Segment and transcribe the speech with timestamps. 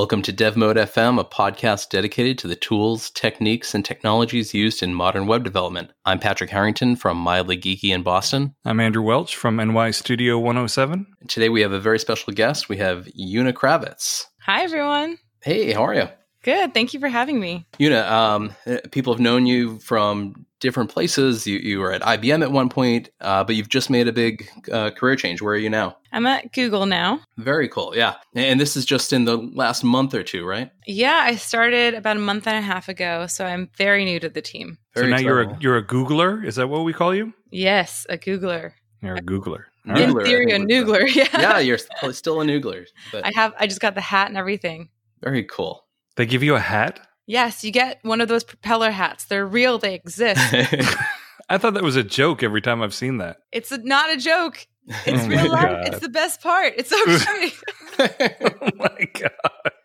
[0.00, 4.82] Welcome to Dev Mode FM, a podcast dedicated to the tools, techniques, and technologies used
[4.82, 5.90] in modern web development.
[6.06, 8.54] I'm Patrick Harrington from Mildly Geeky in Boston.
[8.64, 11.06] I'm Andrew Welch from NY Studio 107.
[11.28, 12.70] Today we have a very special guest.
[12.70, 14.24] We have Una Kravets.
[14.46, 15.18] Hi, everyone.
[15.42, 16.08] Hey, how are you?
[16.44, 16.72] Good.
[16.72, 17.66] Thank you for having me.
[17.78, 18.54] Una, um,
[18.92, 21.46] people have known you from different places.
[21.46, 24.48] You, you were at IBM at one point, uh, but you've just made a big
[24.70, 25.42] uh, career change.
[25.42, 25.96] Where are you now?
[26.12, 27.20] I'm at Google now.
[27.38, 27.92] Very cool.
[27.96, 28.14] Yeah.
[28.34, 30.70] And this is just in the last month or two, right?
[30.86, 34.28] Yeah, I started about a month and a half ago, so I'm very new to
[34.28, 34.78] the team.
[34.94, 36.44] Very so now you're a you're a Googler.
[36.44, 37.32] Is that what we call you?
[37.50, 38.72] Yes, a Googler.
[39.02, 39.64] You're a Googler.
[39.88, 40.04] All Yeah.
[40.04, 40.10] right.
[40.10, 41.14] In I theory, a think Noogler.
[41.14, 41.28] Yeah.
[41.40, 43.54] yeah, you're st- still a noogler, but I have.
[43.58, 44.88] I just got the hat and everything.
[45.22, 45.86] very cool.
[46.16, 47.00] They give you a hat.
[47.30, 49.26] Yes, you get one of those propeller hats.
[49.26, 49.78] They're real.
[49.78, 50.40] They exist.
[51.48, 53.36] I thought that was a joke every time I've seen that.
[53.52, 54.66] it's a, not a joke.
[55.06, 55.62] It's Oh real life.
[55.62, 55.86] God.
[55.86, 56.72] It's the best part.
[56.76, 57.54] It's so great.
[58.00, 59.84] oh my god!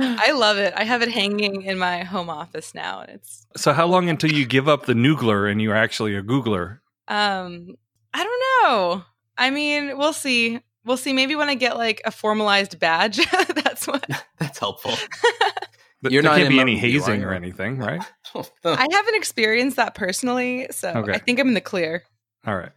[0.00, 0.74] I love it.
[0.76, 4.32] I have it hanging in my home office now, and it's So how long until
[4.32, 6.78] you give up the Noogler and you're actually a Googler?
[7.06, 7.76] Um,
[8.12, 9.04] I don't know.
[9.38, 10.58] I mean, we'll see.
[10.84, 11.12] We'll see.
[11.12, 13.18] Maybe when I get like a formalized badge,
[13.54, 14.04] that's what
[14.40, 14.94] That's helpful.
[16.02, 18.02] Th- You're there not can't be any Mountain View, are hazing or anything, right?
[18.34, 21.12] Oh, I haven't experienced that personally, so Okay.
[21.12, 22.04] I think I'm in the clear.
[22.46, 22.70] All right.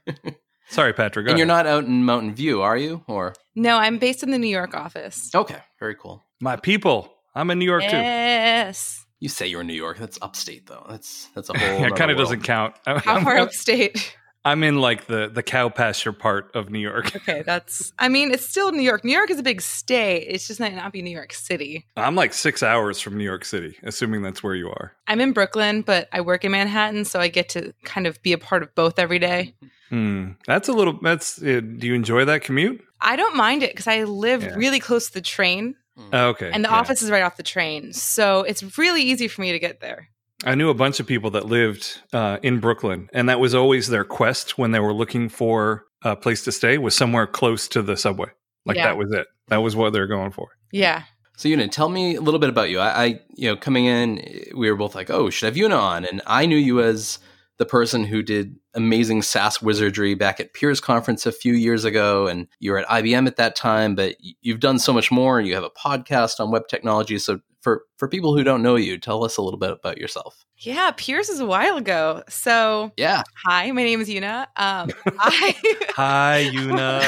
[0.70, 1.26] Sorry, Patrick.
[1.26, 3.04] Go and you're not out in Mountain View, are you?
[3.08, 5.30] Or No, I'm based in the New York office.
[5.36, 6.24] okay, very cool.
[6.42, 7.14] my people.
[7.36, 7.96] I'm in New York too.
[7.96, 9.06] Yes.
[9.20, 9.98] You say you're in New York.
[9.98, 10.86] That's upstate, though.
[10.90, 11.86] That's that's a whole.
[11.86, 12.76] it kind of doesn't count.
[12.86, 14.16] How I'm, far upstate?
[14.46, 17.12] I'm in like the the cow pasture part of New York.
[17.24, 17.94] Okay, that's.
[17.98, 19.06] I mean, it's still New York.
[19.06, 20.26] New York is a big state.
[20.28, 21.86] It's just might not be New York City.
[21.96, 24.92] I'm like six hours from New York City, assuming that's where you are.
[25.08, 28.34] I'm in Brooklyn, but I work in Manhattan, so I get to kind of be
[28.34, 29.56] a part of both every day.
[29.90, 30.32] Hmm.
[30.48, 31.00] That's a little.
[31.02, 31.42] That's.
[31.42, 32.84] Uh, do you enjoy that commute?
[33.00, 34.56] I don't mind it because I live Yeah.
[34.56, 35.76] really close to the train,
[36.12, 36.52] Oh, okay.
[36.54, 36.76] and the yeah.
[36.76, 40.10] office is right off the train, so it's really easy for me to get there.
[40.46, 43.88] I knew a bunch of people that lived uh, in Brooklyn, and that was always
[43.88, 47.82] their quest when they were looking for a place to stay was somewhere close to
[47.82, 48.28] the subway.
[48.66, 48.88] Like Yeah.
[48.88, 49.28] that was it.
[49.48, 50.50] That was what they're going for.
[50.72, 51.04] Yeah.
[51.36, 52.80] So, Una, tell me a little bit about you.
[52.80, 54.24] I, I, you know, coming in,
[54.56, 57.20] we were both like, "Oh, should I have Una on?" And I knew you as
[57.58, 62.28] the person who did amazing Sass wizardry back at Peers Conference a few years ago,
[62.28, 63.96] and you were at IBM at that time.
[63.96, 65.40] But you've done so much more.
[65.40, 67.18] And you have a podcast on web technology.
[67.18, 70.46] So, for for people who don't know you, tell us a little bit about yourself.
[70.58, 72.22] Yeah, Peers is a while ago.
[72.30, 73.24] So, Yeah.
[73.46, 74.48] hi, my name is Una.
[74.56, 75.56] Um, I
[75.96, 77.02] Hi, Una.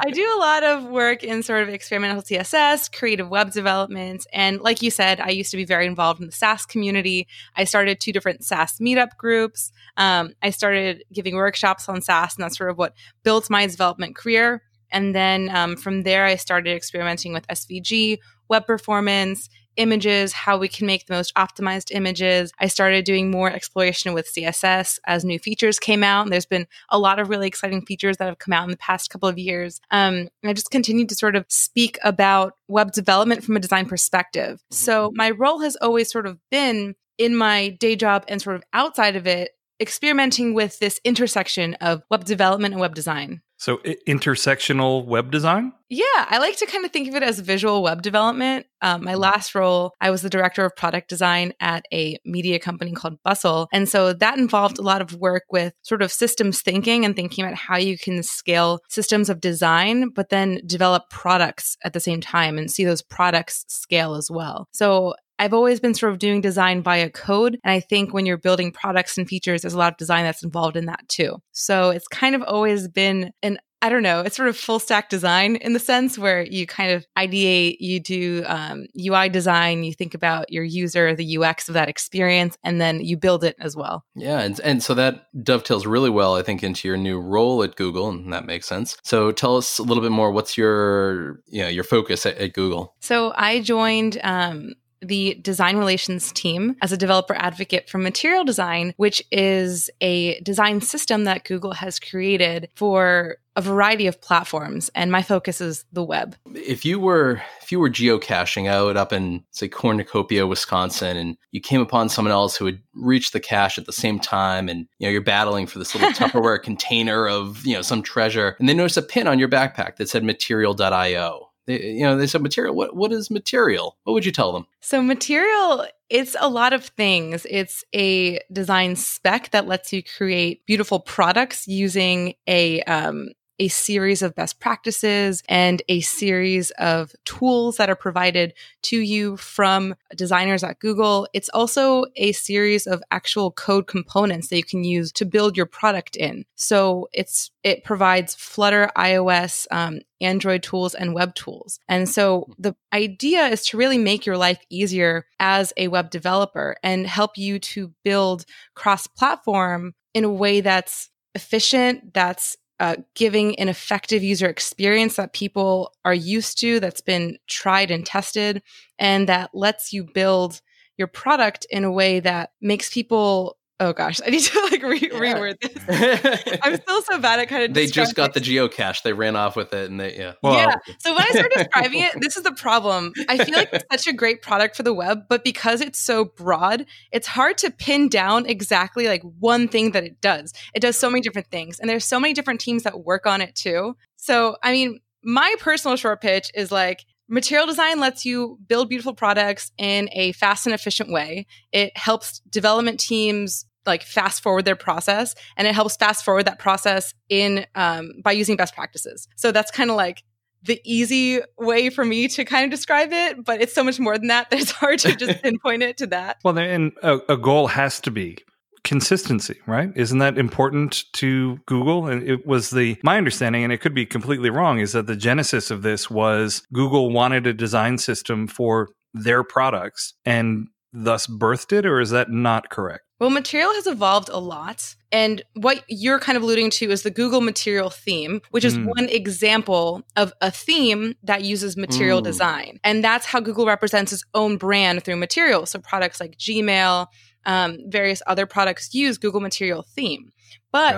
[0.00, 4.60] I do a lot of work in sort of experimental CSS, creative web development, and
[4.60, 7.28] like you said, I used to be very involved in the Sass community.
[7.54, 9.70] I started two different Sass meetup groups.
[9.98, 14.16] Um, I started giving workshops on Sass, and that's sort of what built my development
[14.16, 14.62] career.
[14.90, 20.68] And then um, from there, I started experimenting with SVG, web performance, images, how we
[20.68, 22.52] can make the most optimized images.
[22.58, 26.22] I started doing more exploration with CSS as new features came out.
[26.22, 28.76] And there's been a lot of really exciting features that have come out in the
[28.76, 29.80] past couple of years.
[29.90, 33.86] Um, and I just continued to sort of speak about web development from a design
[33.86, 34.62] perspective.
[34.70, 38.62] So my role has always sort of been in my day job and sort of
[38.72, 43.42] outside of it, experimenting with this intersection of web development and web design.
[43.56, 45.72] So intersectional web design.
[45.88, 48.66] Yeah, I like to kind of think of it as visual web development.
[48.82, 52.92] Um, my last role, I was the director of product design at a media company
[52.92, 53.68] called Bustle.
[53.72, 57.44] And so that involved a lot of work with sort of systems thinking and thinking
[57.44, 62.20] about how you can scale systems of design, but then develop products at the same
[62.20, 64.68] time and see those products scale as well.
[64.72, 67.58] So I've always been sort of doing design via code.
[67.64, 70.42] And I think when you're building products and features, there's a lot of design that's
[70.42, 71.38] involved in that too.
[71.52, 74.22] So it's kind of always been an I don't know.
[74.22, 78.00] It's sort of full stack design in the sense where you kind of ideate, you
[78.00, 82.80] do um, UI design, you think about your user, the UX of that experience, and
[82.80, 84.02] then you build it as well.
[84.14, 87.76] Yeah, and and so that dovetails really well, I think, into your new role at
[87.76, 88.96] Google, and that makes sense.
[89.04, 90.32] So tell us a little bit more.
[90.32, 92.94] What's your you know your focus at, at Google?
[93.00, 94.72] So I joined um,
[95.02, 100.80] the design relations team as a developer advocate for material design, which is a design
[100.80, 104.90] system that Google has created for a variety of platforms.
[104.94, 106.36] And my focus is the web.
[106.54, 111.60] If you were if you were geocaching out up in say Cornucopia, Wisconsin, and you
[111.60, 115.06] came upon someone else who had reached the cache at the same time, and you
[115.06, 118.74] know you're battling for this little Tupperware container of you know some treasure, and they
[118.74, 121.45] notice a pin on your backpack that said Material.io.
[121.66, 122.74] They, you know, they said material.
[122.74, 123.96] What what is material?
[124.04, 124.66] What would you tell them?
[124.80, 127.46] So, material, it's a lot of things.
[127.50, 134.22] It's a design spec that lets you create beautiful products using a um, a series
[134.22, 140.62] of best practices and a series of tools that are provided to you from designers
[140.62, 141.28] at Google.
[141.32, 145.66] It's also a series of actual code components that you can use to build your
[145.66, 146.44] product in.
[146.54, 151.80] So it's it provides Flutter, iOS, um, Android tools, and web tools.
[151.88, 156.76] And so the idea is to really make your life easier as a web developer
[156.82, 158.44] and help you to build
[158.74, 165.32] cross platform in a way that's efficient, that's uh, giving an effective user experience that
[165.32, 168.62] people are used to, that's been tried and tested,
[168.98, 170.60] and that lets you build
[170.98, 174.98] your product in a way that makes people oh gosh, I need to like re-
[175.00, 175.18] yeah.
[175.18, 176.58] reword this.
[176.62, 177.74] I'm still so bad at kind of.
[177.74, 179.02] They just got the geocache.
[179.02, 180.32] They ran off with it, and they yeah.
[180.42, 180.74] Well, yeah.
[180.98, 183.12] So when I start describing it, this is the problem.
[183.28, 186.24] I feel like it's such a great product for the web, but because it's so
[186.24, 190.52] broad, it's hard to pin down exactly like one thing that it does.
[190.74, 193.40] It does so many different things, and there's so many different teams that work on
[193.40, 193.96] it too.
[194.16, 199.14] So I mean, my personal short pitch is like Material design lets you build beautiful
[199.14, 201.46] products in a fast and efficient way.
[201.72, 206.58] It helps development teams like fast forward their process and it helps fast forward that
[206.58, 209.28] process in um, by using best practices.
[209.36, 210.22] So that's kind of like
[210.62, 214.18] the easy way for me to kind of describe it, but it's so much more
[214.18, 216.38] than that that it's hard to just pinpoint it to that.
[216.44, 218.38] Well, and a, a goal has to be
[218.86, 219.90] consistency, right?
[219.94, 222.06] Isn't that important to Google?
[222.06, 225.16] And it was the my understanding, and it could be completely wrong, is that the
[225.16, 231.76] genesis of this was Google wanted a design system for their products and thus birthed
[231.76, 233.02] it, or is that not correct?
[233.18, 234.94] Well, material has evolved a lot.
[235.10, 238.84] And what you're kind of alluding to is the Google material theme, which is mm.
[238.84, 242.24] one example of a theme that uses material mm.
[242.24, 242.78] design.
[242.84, 245.64] And that's how Google represents its own brand through material.
[245.64, 247.06] So products like Gmail,
[247.46, 250.32] um, various other products use Google Material theme.
[250.72, 250.94] But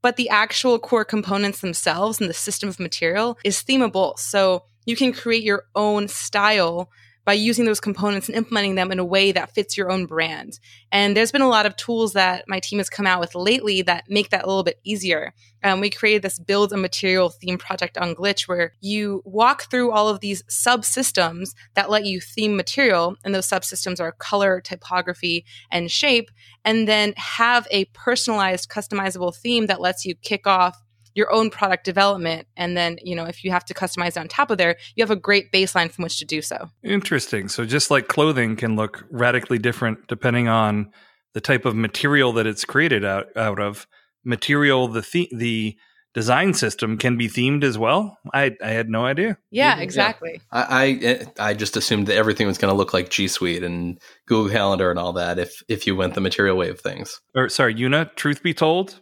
[0.00, 4.18] but the actual core components themselves and the system of material is themable.
[4.18, 6.90] So you can create your own style
[7.24, 10.58] by using those components and implementing them in a way that fits your own brand.
[10.90, 13.82] And there's been a lot of tools that my team has come out with lately
[13.82, 15.32] that make that a little bit easier.
[15.64, 19.92] Um, we created this build a material theme project on Glitch where you walk through
[19.92, 23.16] all of these subsystems that let you theme material.
[23.24, 26.30] And those subsystems are color, typography, and shape.
[26.64, 30.82] And then have a personalized, customizable theme that lets you kick off
[31.14, 32.46] your own product development.
[32.56, 35.10] And then, you know, if you have to customize on top of there, you have
[35.10, 36.70] a great baseline from which to do so.
[36.82, 37.48] Interesting.
[37.48, 40.90] So just like clothing can look radically different depending on
[41.34, 43.86] the type of material that it's created out, out of,
[44.24, 45.76] material, the, the, the
[46.14, 48.18] design system can be themed as well.
[48.32, 49.36] I, I had no idea.
[49.50, 50.40] Yeah, exactly.
[50.52, 50.66] Yeah.
[50.70, 54.00] I, I, I just assumed that everything was going to look like G Suite and
[54.26, 57.20] Google Calendar and all that if if you went the material way of things.
[57.34, 58.12] Or sorry, Una.
[58.14, 59.00] Truth be told,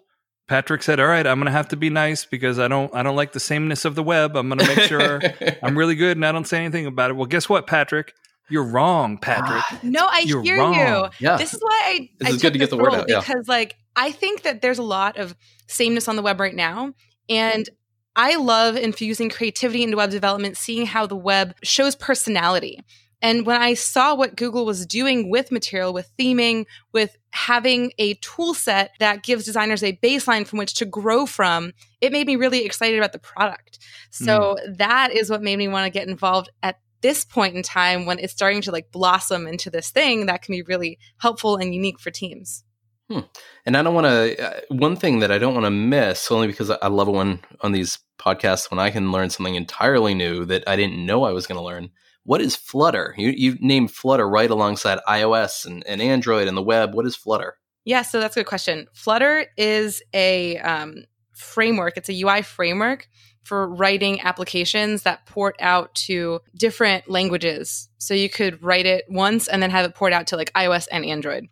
[0.50, 3.05] Patrick said, "All right, I'm going to have to be nice because I don't I
[3.05, 4.37] don't like the sameness of the web.
[4.37, 5.23] I'm going to make sure
[5.62, 8.14] I'm really good and I don't say anything about it." Well, guess what, Patrick?
[8.49, 9.85] You're wrong, ah, Patrick.
[9.85, 10.75] no, I You're hear wrong.
[10.75, 11.08] you.
[11.20, 11.37] Yeah.
[11.37, 13.76] This is why I this I is good to get the word out because like
[13.94, 15.37] I think that there's a lot of
[15.69, 16.95] sameness on the web right now
[17.28, 17.69] and
[18.16, 22.80] I love infusing creativity into web development, seeing how the web shows personality.
[23.23, 28.15] And when I saw what Google was doing with material, with theming, with having a
[28.15, 32.37] tool set that gives designers a baseline from which to grow from, it made me
[32.37, 33.79] really excited about the product.
[34.11, 34.79] So mm.
[34.79, 38.19] that is what made me want to get involved at this point in time when
[38.19, 41.99] it's starting to like blossom into this thing that can be really helpful and unique
[41.99, 42.65] for teams.
[43.11, 43.21] Hmm.
[43.67, 46.47] And I don't want to, uh, one thing that I don't want to miss, only
[46.47, 50.62] because I love when on these podcasts when I can learn something entirely new that
[50.67, 51.91] I didn't know I was going to learn
[52.25, 53.15] what is Flutter?
[53.17, 56.95] You, you named Flutter right alongside iOS and, and Android and the web.
[56.95, 57.57] What is Flutter?
[57.85, 58.87] Yeah, so that's a good question.
[58.93, 63.09] Flutter is a um, framework, it's a UI framework
[63.43, 67.89] for writing applications that port out to different languages.
[67.99, 70.87] So you could write it once and then have it port out to like iOS
[70.93, 71.47] and Android.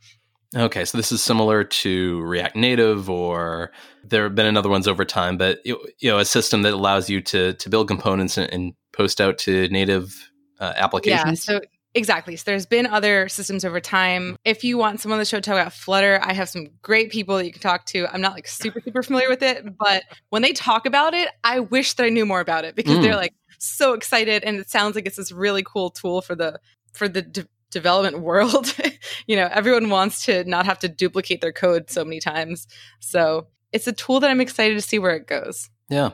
[0.56, 3.70] Okay, so this is similar to React Native, or
[4.02, 7.20] there have been another ones over time, but you know, a system that allows you
[7.20, 10.27] to to build components and, and post out to native
[10.60, 11.48] uh, applications?
[11.48, 11.60] Yeah, so
[11.94, 12.36] Exactly.
[12.36, 14.36] So there's been other systems over time.
[14.44, 17.10] If you want someone on the show to talk about Flutter, I have some great
[17.10, 18.06] people that you can talk to.
[18.12, 21.60] I'm not like super, super familiar with it, but when they talk about it, I
[21.60, 23.02] wish that I knew more about it because mm.
[23.02, 26.60] they're like so excited and it sounds like it's this really cool tool for the
[26.92, 28.74] for the de- development world.
[29.26, 32.66] you know, everyone wants to not have to duplicate their code so many times.
[33.00, 35.70] So it's a tool that I'm excited to see where it goes.
[35.88, 36.10] Yeah.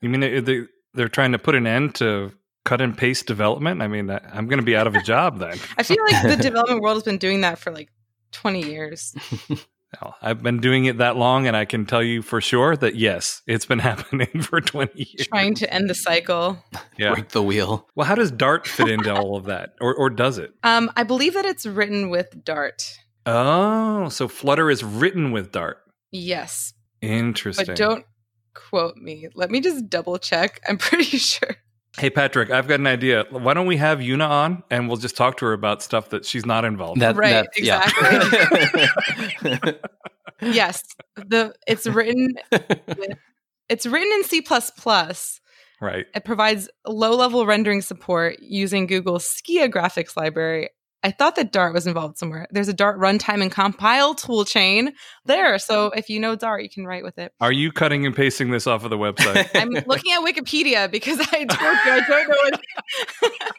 [0.00, 0.62] You mean they,
[0.94, 2.32] they're trying to put an end to
[2.66, 3.80] cut and paste development?
[3.80, 5.58] I mean, I'm going to be out of a job then.
[5.78, 7.88] I feel like the development world has been doing that for like
[8.32, 9.14] 20 years.
[10.00, 12.96] Well, I've been doing it that long, and I can tell you for sure that
[12.96, 15.28] yes, it's been happening for 20 years.
[15.28, 16.58] Trying to end the cycle.
[16.98, 17.12] Yeah.
[17.12, 17.88] Break the wheel.
[17.94, 19.74] Well, how does Dart fit into all of that?
[19.80, 20.52] Or, or does it?
[20.64, 22.98] Um, I believe that it's written with Dart.
[23.24, 25.78] Oh, so Flutter is written with Dart.
[26.10, 27.66] Yes, Interesting.
[27.66, 28.04] but don't
[28.54, 29.28] quote me.
[29.34, 30.60] Let me just double check.
[30.68, 31.56] I'm pretty sure.
[31.98, 33.24] Hey, Patrick, I've got an idea.
[33.30, 36.26] Why don't we have Una on and we'll just talk to her about stuff that
[36.26, 37.00] she's not involved in?
[37.00, 37.58] That, Right, that-
[39.42, 39.72] yeah.
[40.42, 40.82] Yes,
[41.14, 42.34] the it's written
[43.70, 44.44] it's written in C++.
[45.80, 46.06] Right.
[46.14, 50.68] It provides low-level rendering support using Google's Skia graphics library.
[51.02, 52.46] I thought that Dart was involved somewhere.
[52.50, 54.92] There's a Dart runtime and compile toolchain
[55.24, 55.58] there.
[55.58, 57.32] So if you know Dart, you can write with it.
[57.40, 59.48] Are you cutting and pasting this off of the website?
[59.54, 62.60] I'm looking at Wikipedia because I don't, I don't know what,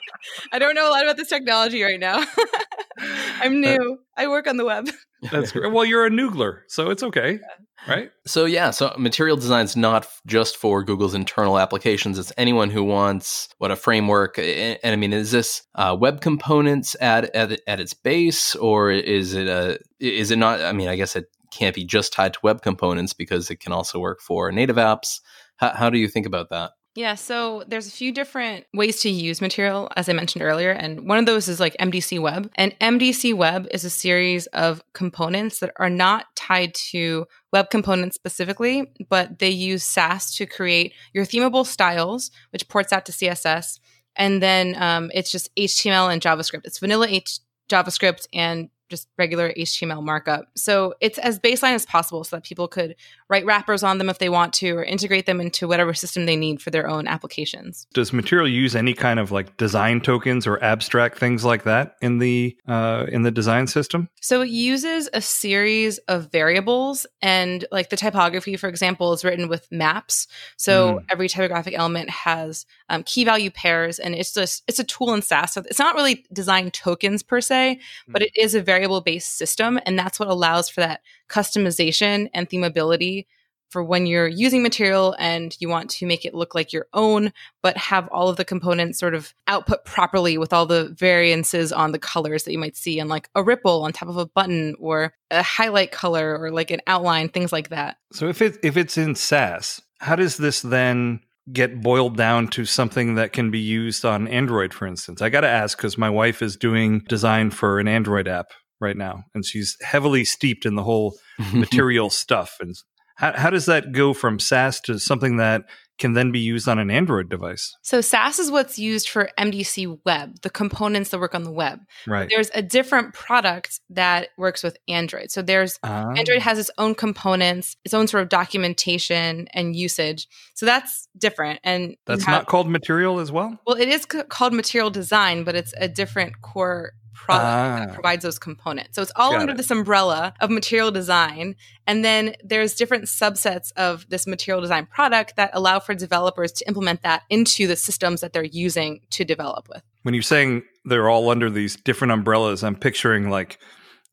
[0.51, 2.25] I don't know a lot about this technology right now.
[2.99, 3.99] I'm uh, new.
[4.17, 4.89] I work on the web.
[5.31, 5.71] That's great.
[5.71, 7.39] Well, you're a noogler, so it's okay,
[7.87, 8.11] right?
[8.25, 12.17] So yeah, so material design is not just for Google's internal applications.
[12.17, 14.39] It's anyone who wants what a framework.
[14.39, 19.33] And I mean, is this uh, web components at, at at its base, or is
[19.33, 20.61] it a is it not?
[20.61, 23.71] I mean, I guess it can't be just tied to web components because it can
[23.71, 25.19] also work for native apps.
[25.57, 26.71] How, how do you think about that?
[26.97, 30.71] Yeah, so there's a few different ways to use material, as I mentioned earlier.
[30.71, 32.49] And one of those is like MDC Web.
[32.55, 38.15] And MDC Web is a series of components that are not tied to web components
[38.15, 43.79] specifically, but they use Sass to create your themable styles, which ports out to CSS.
[44.15, 46.61] And then um, it's just HTML and JavaScript.
[46.63, 50.45] It's vanilla H- JavaScript and just regular HTML markup.
[50.55, 52.95] So it's as baseline as possible so that people could
[53.29, 56.35] write wrappers on them if they want to or integrate them into whatever system they
[56.35, 57.87] need for their own applications.
[57.93, 62.19] Does material use any kind of like design tokens or abstract things like that in
[62.19, 64.09] the uh, in the design system?
[64.21, 69.47] So it uses a series of variables and like the typography for example is written
[69.49, 70.27] with maps.
[70.57, 71.03] So Mm.
[71.11, 75.21] every typographic element has um, key value pairs and it's just it's a tool in
[75.21, 75.53] Sass.
[75.53, 79.79] So it's not really design tokens per se, but it is a variable based system
[79.85, 83.25] and that's what allows for that customization and themability
[83.69, 87.33] for when you're using material and you want to make it look like your own,
[87.61, 91.91] but have all of the components sort of output properly with all the variances on
[91.91, 94.75] the colors that you might see and like a ripple on top of a button
[94.79, 97.97] or a highlight color or like an outline, things like that.
[98.13, 101.19] So if it if it's in Sass, how does this then
[101.51, 105.21] get boiled down to something that can be used on Android, for instance?
[105.21, 108.97] I got to ask because my wife is doing design for an Android app right
[108.97, 111.17] now, and she's heavily steeped in the whole
[111.53, 112.57] material stuff.
[112.59, 112.75] And
[113.15, 115.63] how, how does that go from Sass to something that
[115.97, 117.75] can then be used on an Android device?
[117.81, 121.79] So Sass is what's used for MDC web, the components that work on the web.
[122.05, 122.29] Right.
[122.29, 125.31] There's a different product that works with Android.
[125.31, 126.11] So there's Ah.
[126.15, 130.27] Android has its own components, its own sort of documentation and usage.
[130.53, 131.59] So that's different.
[131.63, 133.57] And That's have- not called material as well.
[133.65, 136.91] well, it is c- called material design, but it's a different core
[137.25, 137.93] product that Ah.
[137.93, 138.95] provides those components.
[138.95, 139.57] So it's all Got under it.
[139.57, 141.55] this umbrella of material design.
[141.85, 146.67] And then there's different subsets of this material design product that allow for developers to
[146.67, 149.81] implement that into the systems that they're using to develop with.
[150.03, 153.57] When you're saying they're all under these different umbrellas, I'm picturing like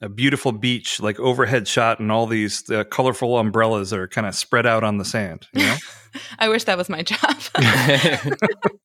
[0.00, 4.34] a beautiful beach, like overhead shot, and all these uh, colorful umbrellas are kind of
[4.34, 5.46] spread out on the sand.
[5.54, 5.76] You know,
[6.38, 7.36] I wish that was my job.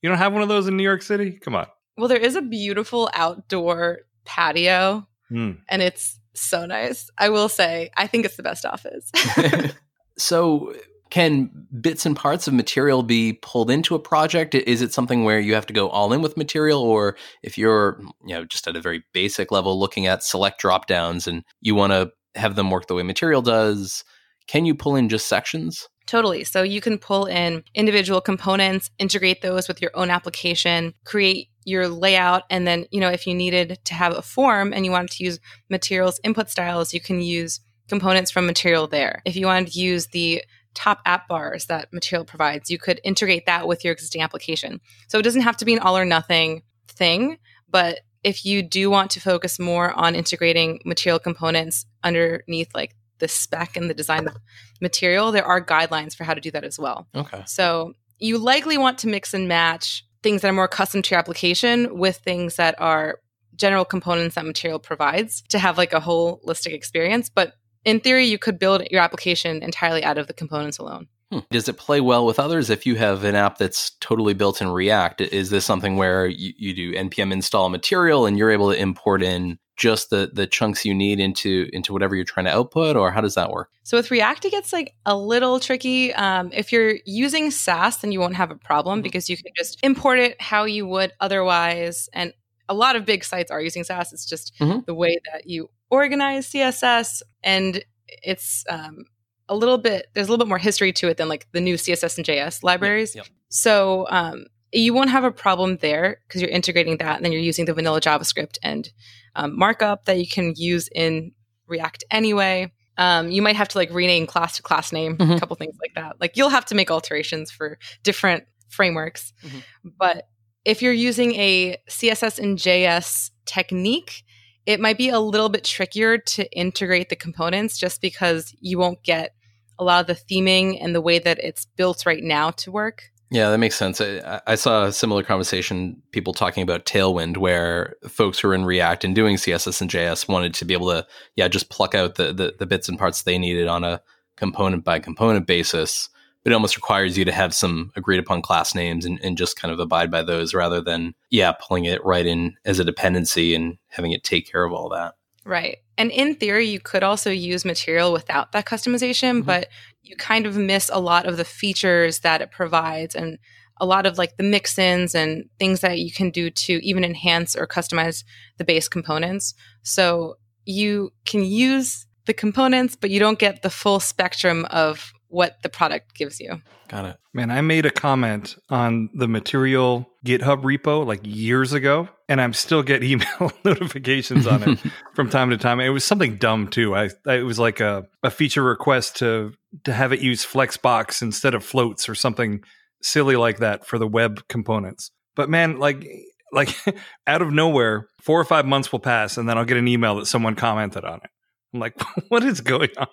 [0.02, 1.32] you don't have one of those in New York City.
[1.42, 1.68] Come on.
[1.98, 4.00] well, there is a beautiful outdoor
[4.30, 5.52] patio Hmm.
[5.70, 7.10] and it's so nice.
[7.18, 9.12] I will say, I think it's the best office.
[10.18, 10.74] so
[11.10, 11.50] can
[11.82, 15.56] bits and parts of material be pulled into a project is it something where you
[15.56, 18.82] have to go all in with material or if you're you know just at a
[18.82, 22.86] very basic level looking at select drop downs and you want to have them work
[22.86, 24.04] the way material does
[24.48, 26.44] can you pull in just sections Totally.
[26.44, 31.88] So you can pull in individual components, integrate those with your own application, create your
[31.88, 35.12] layout, and then, you know, if you needed to have a form and you wanted
[35.12, 35.40] to use
[35.70, 39.22] materials input styles, you can use components from material there.
[39.26, 43.46] If you wanted to use the top app bars that material provides, you could integrate
[43.48, 44.80] that with your existing application.
[45.08, 47.38] So it doesn't have to be an all or nothing thing,
[47.70, 53.28] but if you do want to focus more on integrating material components underneath like the
[53.28, 54.38] spec and the design of
[54.82, 57.08] material, there are guidelines for how to do that as well.
[57.16, 61.12] okay So you likely want to mix and match things that are more custom to
[61.12, 63.20] your application with things that are
[63.56, 67.30] general components that material provides to have like a holistic experience.
[67.30, 67.54] But
[67.86, 71.08] in theory, you could build your application entirely out of the components alone.
[71.32, 71.40] Hmm.
[71.52, 72.70] Does it play well with others?
[72.70, 76.54] If you have an app that's totally built in React, is this something where you,
[76.58, 80.86] you do npm install material and you're able to import in just the the chunks
[80.86, 83.72] you need into into whatever you're trying to output, or how does that work?
[83.84, 86.14] So with React, it gets like a little tricky.
[86.14, 89.04] Um, if you're using Sass, then you won't have a problem mm-hmm.
[89.04, 92.10] because you can just import it how you would otherwise.
[92.14, 92.34] And
[92.68, 94.14] a lot of big sites are using Sass.
[94.14, 94.82] It's just mm-hmm.
[94.86, 97.84] the way that you organize CSS, and
[98.22, 99.06] it's um,
[99.48, 100.08] a little bit.
[100.14, 102.64] There's a little bit more history to it than like the new CSS and JS
[102.64, 103.16] libraries.
[103.16, 103.34] Yep, yep.
[103.48, 107.42] So um, you won't have a problem there because you're integrating that and then you're
[107.42, 108.90] using the vanilla JavaScript and
[109.36, 111.32] um, markup that you can use in
[111.68, 112.72] React anyway.
[112.98, 115.32] Um, you might have to like rename class to class name, mm-hmm.
[115.32, 116.20] a couple things like that.
[116.20, 119.34] Like you'll have to make alterations for different frameworks.
[119.44, 119.90] Mm-hmm.
[119.98, 120.28] But
[120.66, 124.24] if you're using a CSS and JS technique,
[124.66, 129.02] it might be a little bit trickier to integrate the components just because you won't
[129.04, 129.34] get
[129.80, 133.04] a lot of the theming and the way that it's built right now to work.
[133.32, 134.02] Yeah, that makes sense.
[134.02, 138.66] I, I, saw a similar conversation, people talking about Tailwind, where folks who are in
[138.66, 141.06] React and doing CSS and JS wanted to be able to,
[141.36, 144.02] yeah, just pluck out the, the, the bits and parts they needed on a
[144.36, 146.10] component by component basis.
[146.44, 149.60] But it almost requires you to have some agreed upon class names and, and just
[149.60, 153.54] kind of abide by those rather than, yeah, pulling it right in as a dependency
[153.54, 155.14] and having it take care of all that.
[155.46, 155.78] Right.
[155.98, 159.42] And in theory, you could also use material without that customization, mm-hmm.
[159.42, 159.68] but
[160.10, 163.38] you kind of miss a lot of the features that it provides and
[163.80, 167.56] a lot of like the mix-ins and things that you can do to even enhance
[167.56, 168.24] or customize
[168.58, 169.54] the base components.
[169.84, 175.62] So you can use the components, but you don't get the full spectrum of what
[175.62, 176.60] the product gives you.
[176.90, 177.18] Got it.
[177.36, 182.52] Man, I made a comment on the material GitHub repo like years ago, and I'm
[182.52, 184.80] still get email notifications on it
[185.14, 185.80] from time to time.
[185.80, 186.96] It was something dumb too.
[186.96, 189.54] I, I it was like a, a feature request to
[189.84, 192.62] to have it use Flexbox instead of floats or something
[193.04, 195.12] silly like that for the web components.
[195.36, 196.08] But man, like
[196.52, 196.76] like
[197.28, 200.16] out of nowhere, four or five months will pass, and then I'll get an email
[200.16, 201.30] that someone commented on it.
[201.74, 203.08] I'm like, what is going on?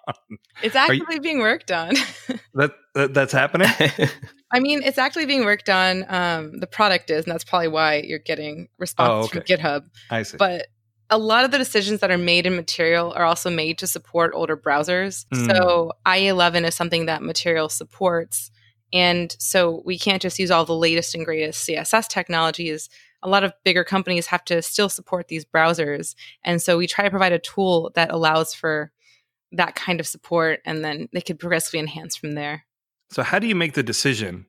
[0.62, 1.94] It's actually you, being worked on.
[2.54, 3.68] that, that, that's happening.
[4.52, 6.04] I mean, it's actually being worked on.
[6.08, 9.40] Um, the product is, and that's probably why you're getting response oh, okay.
[9.40, 9.84] from GitHub.
[10.10, 10.36] I see.
[10.36, 10.68] But
[11.10, 14.32] a lot of the decisions that are made in Material are also made to support
[14.34, 15.26] older browsers.
[15.32, 15.46] Mm.
[15.46, 18.50] So IE11 is something that Material supports.
[18.92, 22.88] And so we can't just use all the latest and greatest CSS technologies
[23.26, 26.14] a lot of bigger companies have to still support these browsers.
[26.44, 28.92] And so we try to provide a tool that allows for
[29.52, 32.64] that kind of support and then they could progressively enhance from there.
[33.10, 34.46] So how do you make the decision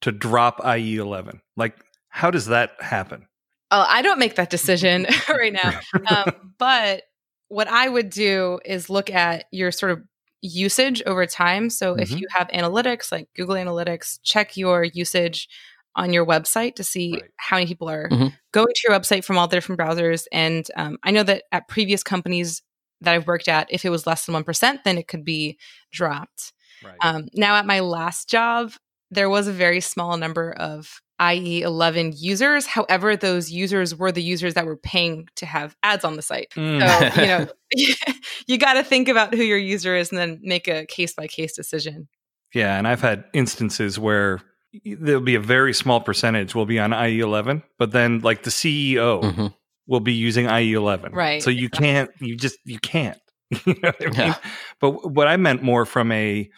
[0.00, 1.40] to drop IE11?
[1.56, 1.76] Like
[2.08, 3.26] how does that happen?
[3.70, 5.80] Oh, I don't make that decision right now.
[6.08, 7.04] Um, but
[7.48, 10.02] what I would do is look at your sort of
[10.42, 11.70] usage over time.
[11.70, 12.02] So mm-hmm.
[12.02, 15.48] if you have analytics like Google Analytics, check your usage
[15.96, 17.24] on your website to see right.
[17.36, 18.28] how many people are mm-hmm.
[18.52, 20.26] going to your website from all the different browsers.
[20.32, 22.62] And um, I know that at previous companies
[23.00, 25.58] that I've worked at, if it was less than 1%, then it could be
[25.92, 26.52] dropped.
[26.84, 26.96] Right.
[27.02, 28.72] Um, now, at my last job,
[29.10, 32.66] there was a very small number of IE11 users.
[32.66, 36.50] However, those users were the users that were paying to have ads on the site.
[36.56, 37.14] Mm.
[37.14, 37.48] So, you know,
[38.46, 41.26] you got to think about who your user is and then make a case by
[41.26, 42.08] case decision.
[42.54, 42.78] Yeah.
[42.78, 44.40] And I've had instances where
[44.84, 49.22] there'll be a very small percentage will be on IE11, but then like the CEO
[49.22, 49.46] mm-hmm.
[49.86, 51.12] will be using IE11.
[51.12, 51.42] Right.
[51.42, 53.18] So you can't, you just, you can't.
[53.64, 54.14] you know what I mean?
[54.14, 54.36] Yeah.
[54.80, 56.50] But what I meant more from a,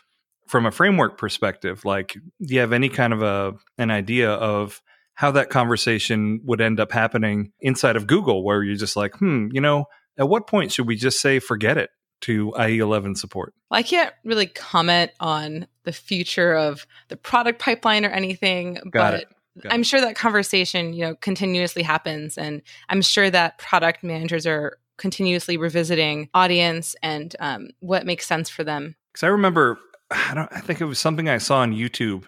[0.48, 4.82] from a framework perspective, like, do you have any kind of a, an idea of
[5.14, 9.48] how that conversation would end up happening inside of Google, where you're just like, hmm,
[9.52, 9.84] you know,
[10.18, 11.90] at what point should we just say, forget it?
[12.22, 13.54] To IE11 support?
[13.70, 18.92] Well, I can't really comment on the future of the product pipeline or anything, Got
[18.92, 19.28] but it.
[19.70, 24.78] I'm sure that conversation, you know, continuously happens and I'm sure that product managers are
[24.96, 28.94] continuously revisiting audience and um, what makes sense for them.
[29.12, 29.78] Because I remember,
[30.10, 32.24] I don't, I think it was something I saw on YouTube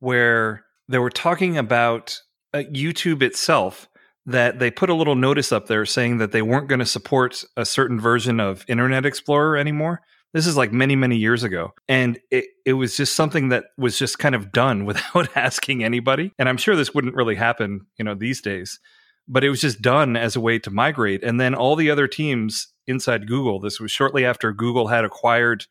[0.00, 2.20] where they were talking about
[2.54, 3.87] uh, YouTube itself
[4.28, 7.42] that they put a little notice up there saying that they weren't going to support
[7.56, 10.02] a certain version of Internet Explorer anymore.
[10.34, 11.72] This is like many, many years ago.
[11.88, 16.34] And it, it was just something that was just kind of done without asking anybody.
[16.38, 18.80] And I'm sure this wouldn't really happen, you know, these days.
[19.26, 21.24] But it was just done as a way to migrate.
[21.24, 25.64] And then all the other teams inside Google, this was shortly after Google had acquired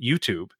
[0.00, 0.50] YouTube,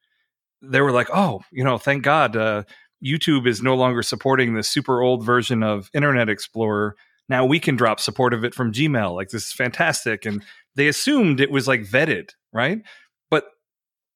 [0.60, 2.64] they were like, oh, you know, thank God uh,
[3.04, 6.96] YouTube is no longer supporting the super old version of Internet Explorer
[7.28, 9.14] now we can drop support of it from Gmail.
[9.14, 10.26] Like this is fantastic.
[10.26, 10.42] And
[10.76, 12.82] they assumed it was like vetted, right?
[13.30, 13.44] But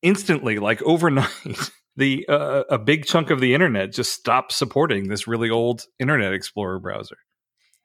[0.03, 1.31] instantly, like overnight,
[1.97, 6.33] the uh, a big chunk of the internet just stopped supporting this really old Internet
[6.33, 7.16] Explorer browser.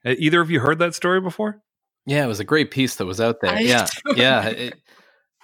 [0.05, 1.61] Either of you heard that story before?
[2.05, 3.51] Yeah, it was a great piece that was out there.
[3.51, 4.47] I yeah, yeah.
[4.47, 4.73] It,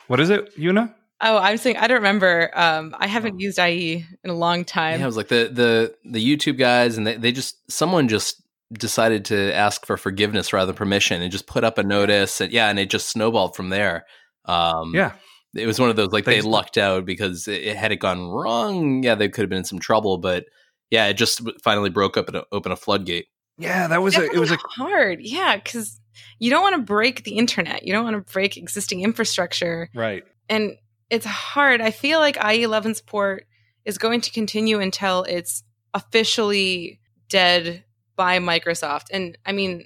[0.08, 0.94] What is it, Una?
[1.22, 2.50] Oh, I'm saying I don't remember.
[2.54, 5.00] Um, I haven't used IE in a long time.
[5.00, 8.42] yeah, it was like the the the YouTube guys, and they, they just someone just
[8.74, 12.52] decided to ask for forgiveness rather than permission, and just put up a notice, and
[12.52, 14.06] yeah, and it just snowballed from there.
[14.46, 15.14] Um, Yeah.
[15.56, 18.28] it was one of those like they lucked out because it, it- had it gone
[18.30, 20.46] wrong, yeah, they could have been in some trouble, but
[20.92, 23.28] yeah, it just finally broke up and opened a floodgate.
[23.58, 26.00] Yeah, that was a it was a hard, yeah, because
[26.40, 27.84] you don't want to break the internet.
[27.86, 30.24] You don't want to break existing infrastructure, right.
[30.48, 30.72] and
[31.10, 31.82] it's hard.
[31.82, 33.46] I feel like IE11 support
[33.86, 37.84] is going to continue until it's officially dead
[38.20, 39.06] by Microsoft.
[39.14, 39.86] And I mean,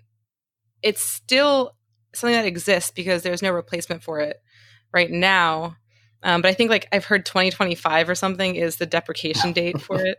[0.82, 1.76] it's still
[2.16, 4.38] something that exists because there's no replacement for it
[4.92, 5.76] right now.
[6.24, 10.04] Um, but I think like I've heard 2025 or something is the deprecation date for
[10.04, 10.18] it.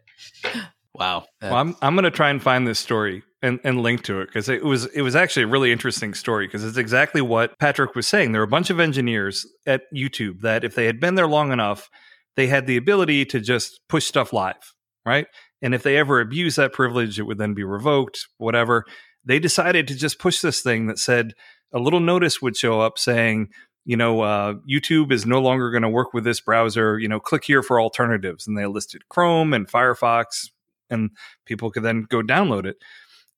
[0.95, 1.25] Wow.
[1.43, 4.27] Well, I'm I'm going to try and find this story and, and link to it
[4.27, 7.97] because it was it was actually a really interesting story because it's exactly what Patrick
[7.97, 8.31] was saying.
[8.31, 11.51] There are a bunch of engineers at YouTube that if they had been there long
[11.51, 11.91] enough,
[12.37, 14.73] they had the ability to just push stuff live,
[15.05, 15.27] right?
[15.63, 18.85] And if they ever abuse that privilege, it would then be revoked, whatever.
[19.25, 21.33] They decided to just push this thing that said
[21.73, 23.49] a little notice would show up saying,
[23.85, 26.99] you know, uh, YouTube is no longer going to work with this browser.
[26.99, 28.47] You know, click here for alternatives.
[28.47, 30.49] And they listed Chrome and Firefox,
[30.91, 31.11] and
[31.47, 32.77] people could then go download it.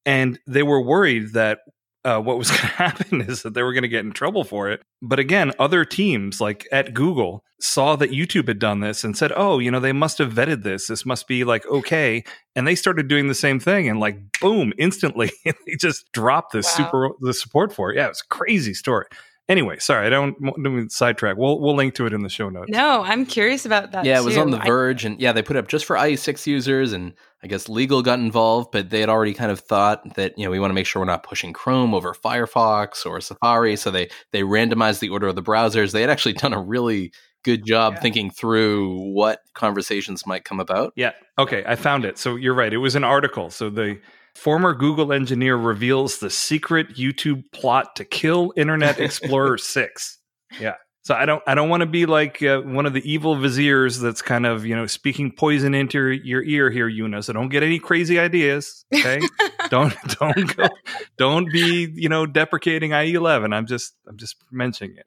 [0.05, 1.61] And they were worried that
[2.07, 4.45] uh, what was going to happen is that they were going to get in trouble
[4.45, 4.81] for it.
[5.03, 9.33] But again, other teams like at Google saw that YouTube had done this and said,
[9.35, 10.87] "Oh, you know, they must have vetted this.
[10.87, 12.23] This must be like okay."
[12.55, 16.59] And they started doing the same thing, and like boom, instantly they just dropped the
[16.59, 16.63] Wow.
[16.63, 17.97] super the support for it.
[17.97, 19.07] Yeah, it was a crazy story.
[19.49, 21.37] Anyway, sorry, I don't, don't to sidetrack.
[21.37, 22.69] We'll we'll link to it in the show notes.
[22.69, 24.05] No, I'm curious about that.
[24.05, 24.41] yeah, it was too.
[24.41, 27.13] on The I- Verge, and yeah, they put up just for IE6 users, and
[27.45, 30.51] I guess legal got involved, but they had already kind of thought that you know
[30.51, 34.09] we want to make sure we're not pushing Chrome over Firefox or Safari, so they
[34.33, 35.93] they randomized the order of the browsers.
[35.93, 37.13] They had actually done a really
[37.45, 38.01] good job Yeah.
[38.01, 40.93] thinking through what conversations might come about.
[40.97, 41.13] Yeah.
[41.39, 42.19] Okay, I found it.
[42.19, 42.73] So you're right.
[42.73, 43.51] It was an article.
[43.51, 44.01] So the
[44.37, 50.19] former Google engineer reveals the secret YouTube plot to kill Internet Explorer 6.
[50.61, 50.75] Yeah.
[51.03, 54.01] So I don't I don't want to be like uh, one of the evil viziers
[54.01, 57.23] that's kind of, you know, speaking poison into your ear here, Una.
[57.23, 59.21] So don't get any crazy ideas, okay?
[59.71, 60.69] don't don't go
[61.17, 63.55] don't be, you know, deprecating IE11.
[63.55, 65.07] I'm just I'm just mentioning it?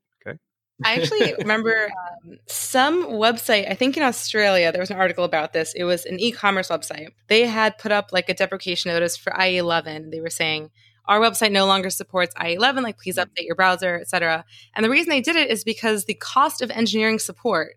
[0.83, 1.89] I actually remember
[2.25, 5.73] um, some website, I think in Australia, there was an article about this.
[5.73, 7.09] It was an e commerce website.
[7.27, 10.11] They had put up like a deprecation notice for IE11.
[10.11, 10.71] They were saying,
[11.09, 14.45] our website no longer supports IE11, like please update your browser, etc.
[14.75, 17.75] And the reason they did it is because the cost of engineering support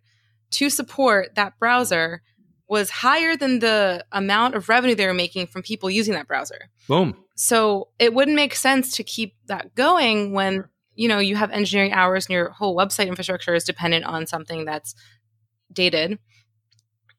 [0.53, 2.23] to support that browser
[2.69, 6.71] was higher than the amount of revenue they were making from people using that browser.
[6.88, 7.17] Boom.
[7.35, 11.93] So it wouldn't make sense to keep that going when you know you have engineering
[11.93, 14.95] hours and your whole website infrastructure is dependent on something that's
[15.73, 16.19] dated.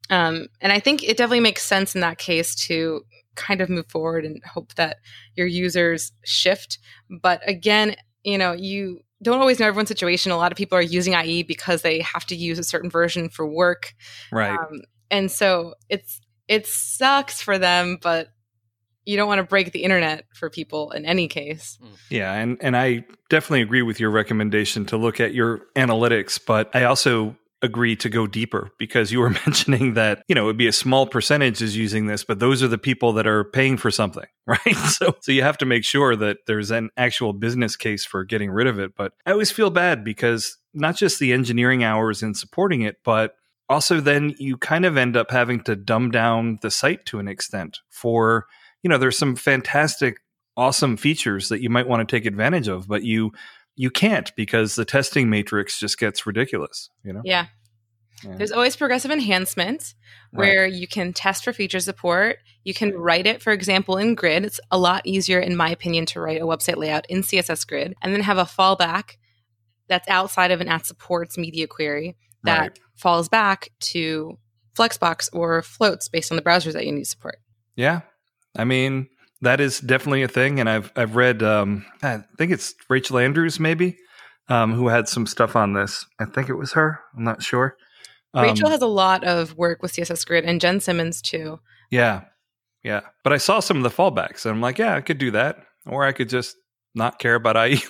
[0.10, 3.02] Um, and I think it definitely makes sense in that case to
[3.36, 4.98] kind of move forward and hope that
[5.36, 6.78] your users shift.
[7.10, 10.32] But again, you know, you don't always know everyone's situation.
[10.32, 13.30] A lot of people are using IE because they have to use a certain version
[13.30, 13.94] for work.
[14.32, 14.52] Right.
[14.52, 18.33] Um, and so it's it sucks for them, but
[19.06, 21.78] you don't want to break the internet for people in any case.
[21.82, 21.88] Mm.
[22.10, 26.70] Yeah, and and I definitely agree with your recommendation to look at your analytics, but
[26.76, 30.58] I also agree to go deeper because you were mentioning that, you know, it would
[30.58, 33.78] be a small percentage is using this, but those are the people that are paying
[33.78, 34.60] for something, right?
[34.68, 34.88] Uh-huh.
[34.90, 38.52] So so you have to make sure that there's an actual business case for getting
[38.52, 42.34] rid of it, but I always feel bad because not just the engineering hours in
[42.36, 43.36] supporting it, but
[43.70, 47.28] also then you kind of end up having to dumb down the site to an
[47.28, 48.46] extent for
[48.84, 50.18] you know there's some fantastic
[50.56, 53.32] awesome features that you might want to take advantage of but you
[53.76, 57.48] you can't because the testing matrix just gets ridiculous you know Yeah.
[58.24, 58.36] Yeah.
[58.38, 59.96] There's always progressive enhancement
[60.32, 60.48] Right.
[60.48, 62.38] where you can test for feature support.
[62.64, 64.46] You can write it, for example, in Grid.
[64.46, 67.96] It's a lot easier, in my opinion, to write a website layout in CSS Grid
[68.02, 69.18] and then have a fallback
[69.90, 72.16] that's outside of an at supports media query
[72.46, 72.80] that Right.
[72.96, 74.38] falls back to
[74.76, 77.40] Flexbox or floats based on the browsers that you need support.
[77.76, 78.02] yeah
[78.56, 79.08] i mean
[79.42, 83.60] that is definitely a thing and i've i've read um i think it's rachel andrews
[83.60, 83.98] maybe
[84.50, 86.06] um who had some stuff on this.
[86.20, 87.00] I think it was her.
[87.16, 87.78] I'm not sure.
[88.34, 91.60] Um, Rachel has a lot of work with CSS Grid and Jen Simmons too.
[91.92, 92.24] yeah.
[92.84, 93.02] Yeah.
[93.24, 95.58] But i saw some of the fallbacks and i'm like yeah i could do that.
[95.86, 96.56] Or i could just
[96.94, 97.82] not care about ie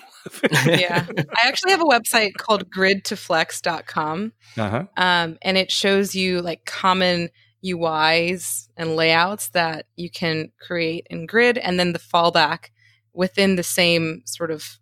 [0.66, 1.06] Yeah.
[1.10, 4.34] I actually have a website called gridtoflex.com.
[4.58, 4.84] uh-huh.
[4.96, 7.30] Um, and it shows you like common
[7.64, 12.70] UIs and layouts that you can create in grid and then the fallback
[13.14, 14.78] within the same sort of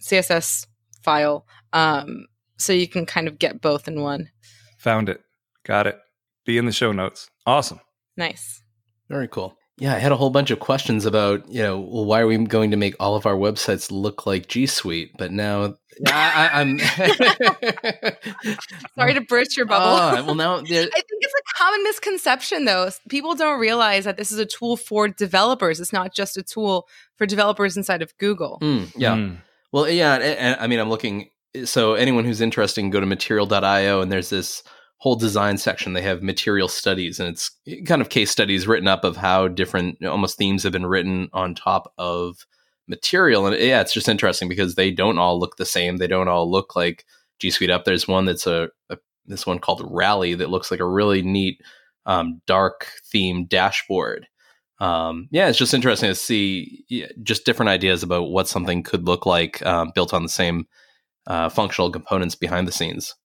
[0.00, 0.66] CSS
[1.02, 1.46] file.
[1.72, 4.30] Um, so you can kind of get both in one.
[4.78, 5.20] Found it.
[5.64, 5.98] Got it.
[6.44, 7.30] Be in the show notes.
[7.46, 7.80] Awesome.
[8.16, 8.62] Nice.
[9.08, 9.56] Very cool.
[9.82, 12.38] Yeah, I had a whole bunch of questions about, you know, well, why are we
[12.38, 15.10] going to make all of our websites look like G Suite?
[15.18, 15.74] But now
[16.06, 16.78] I, am
[18.94, 19.88] sorry to burst your bubble.
[19.88, 22.90] Uh, well, now I think it's a common misconception, though.
[23.08, 25.80] People don't realize that this is a tool for developers.
[25.80, 28.60] It's not just a tool for developers inside of Google.
[28.62, 29.16] Mm, yeah.
[29.16, 29.38] Mm.
[29.72, 30.14] Well, yeah.
[30.14, 31.30] And, and, I mean, I'm looking.
[31.64, 34.62] So anyone who's interested, go to Material.io, and there's this
[35.02, 35.94] whole design section.
[35.94, 37.50] They have material studies, and it's
[37.86, 41.56] kind of case studies written up of how different almost themes have been written on
[41.56, 42.46] top of
[42.86, 43.44] material.
[43.44, 45.96] And yeah, it's just interesting because they don't all look the same.
[45.96, 47.04] They don't all look like
[47.40, 47.84] G Suite Up.
[47.84, 51.60] There's one that's a, a, this one called Rally that looks like a really neat
[52.06, 54.28] um, dark theme dashboard.
[54.78, 56.84] Um, yeah, it's just interesting to see
[57.24, 60.68] just different ideas about what something could look like um, built on the same
[61.26, 63.16] uh, functional components behind the scenes.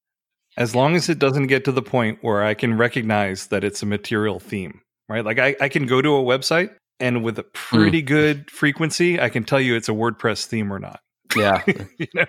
[0.58, 3.84] As long as it doesn't get to the point where I can recognize that it's
[3.84, 5.24] a material theme, right?
[5.24, 8.08] Like I, I can go to a website and with a pretty mm.
[8.08, 11.00] good frequency, I can tell you it's a WordPress theme or not.
[11.36, 11.64] Yeah,
[11.98, 12.26] you know,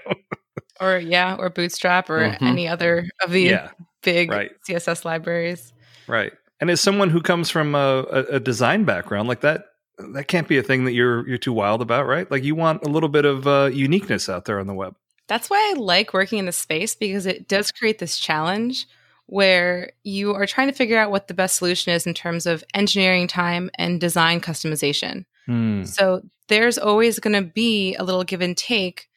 [0.80, 2.44] or yeah, or Bootstrap or mm-hmm.
[2.44, 3.70] any other of the yeah.
[4.02, 4.50] big right.
[4.68, 5.72] CSS libraries.
[6.06, 6.32] Right.
[6.60, 9.66] And as someone who comes from a, a, design background, like that,
[10.12, 12.28] that can't be a thing that you're you're too wild about, right?
[12.30, 14.96] Like you want a little bit of uh, uniqueness out there on the web.
[15.28, 18.86] That's why I like working in the space because it does create this challenge
[19.26, 22.64] where you are trying to figure out what the best solution is in terms of
[22.72, 25.26] engineering time and design customization.
[25.46, 25.86] Mm.
[25.86, 29.08] So there's always going to be a little give and take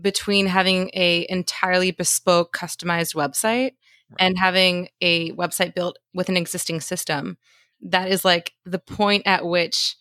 [0.00, 3.72] between having a entirely bespoke customized website
[4.10, 4.18] right.
[4.18, 7.38] and having a website built with an existing system.
[7.80, 9.96] That is like the point at which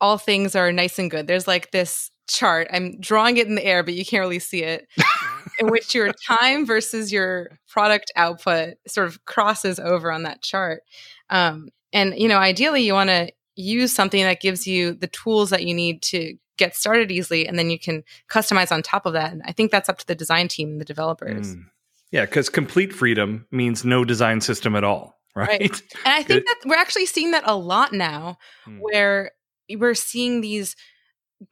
[0.00, 1.26] all things are nice and good.
[1.26, 2.68] There's like this chart.
[2.72, 4.86] I'm drawing it in the air, but you can't really see it.
[5.58, 10.82] in which your time versus your product output sort of crosses over on that chart.
[11.30, 15.50] Um, and you know, ideally, you want to use something that gives you the tools
[15.50, 19.12] that you need to get started easily, and then you can customize on top of
[19.14, 19.32] that.
[19.32, 21.54] And I think that's up to the design team and the developers.
[21.54, 21.64] Mm.
[22.10, 25.48] Yeah, because complete freedom means no design system at all, right?
[25.48, 25.82] right.
[26.04, 28.78] And I think that we're actually seeing that a lot now, mm.
[28.80, 29.32] where
[29.76, 30.74] we're seeing these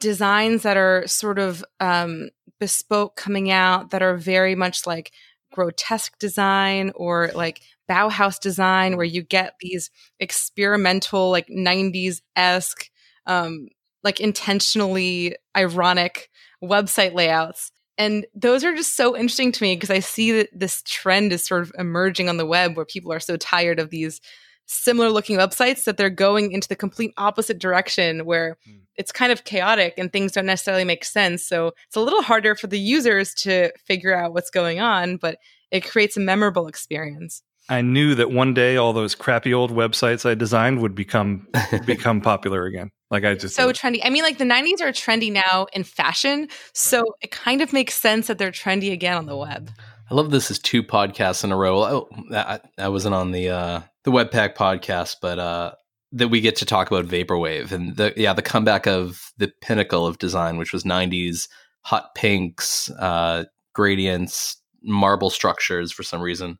[0.00, 5.12] designs that are sort of um, bespoke coming out that are very much like
[5.52, 12.90] grotesque design or like Bauhaus design, where you get these experimental, like 90s esque,
[13.26, 13.68] um,
[14.02, 16.30] like intentionally ironic
[16.62, 17.70] website layouts.
[17.98, 21.46] And those are just so interesting to me because I see that this trend is
[21.46, 24.20] sort of emerging on the web where people are so tired of these
[24.66, 28.80] similar looking websites that they're going into the complete opposite direction where mm.
[28.96, 31.42] it's kind of chaotic and things don't necessarily make sense.
[31.42, 35.38] So it's a little harder for the users to figure out what's going on, but
[35.70, 37.42] it creates a memorable experience.
[37.68, 41.48] I knew that one day all those crappy old websites I designed would become
[41.84, 42.90] become popular again.
[43.10, 44.00] Like I just so trendy.
[44.04, 47.94] I mean, like the '90s are trendy now in fashion, so it kind of makes
[47.94, 49.70] sense that they're trendy again on the web.
[50.10, 51.82] I love this is two podcasts in a row.
[51.82, 55.72] Oh, I, I wasn't on the uh, the Webpack podcast, but uh,
[56.12, 60.06] that we get to talk about vaporwave and the yeah the comeback of the pinnacle
[60.06, 61.48] of design, which was '90s
[61.82, 66.58] hot pinks, uh, gradients, marble structures for some reason.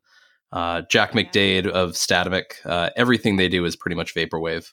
[0.51, 4.71] Uh, Jack McDade of Statamic, uh, everything they do is pretty much vaporwave.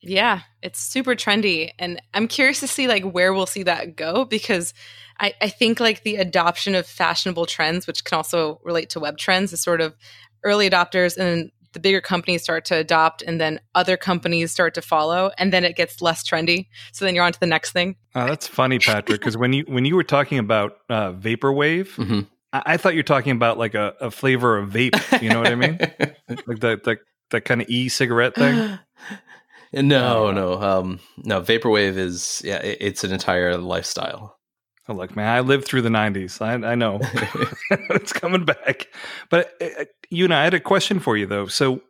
[0.00, 4.24] Yeah, it's super trendy, and I'm curious to see like where we'll see that go
[4.24, 4.72] because
[5.18, 9.18] I, I think like the adoption of fashionable trends, which can also relate to web
[9.18, 9.96] trends, is sort of
[10.44, 14.82] early adopters and the bigger companies start to adopt and then other companies start to
[14.82, 16.66] follow and then it gets less trendy.
[16.92, 17.96] So then you're on to the next thing.
[18.14, 22.20] Oh, that's funny patrick because when you when you were talking about uh, vaporwave mm-hmm.
[22.52, 25.38] I-, I, thought you were talking about like a, a flavor of vape you know
[25.38, 25.78] what i mean?
[26.46, 26.98] Like that that,
[27.30, 28.78] that kind of e-cigarette thing
[29.72, 34.38] no no um no vaporwave is yeah it, it's an entire lifestyle
[34.88, 36.40] Oh, look, man, I lived through the 90s.
[36.40, 36.98] I, I know
[37.90, 38.86] it's coming back.
[39.28, 41.46] But uh, uh, you and I had a question for you, though.
[41.46, 41.82] So,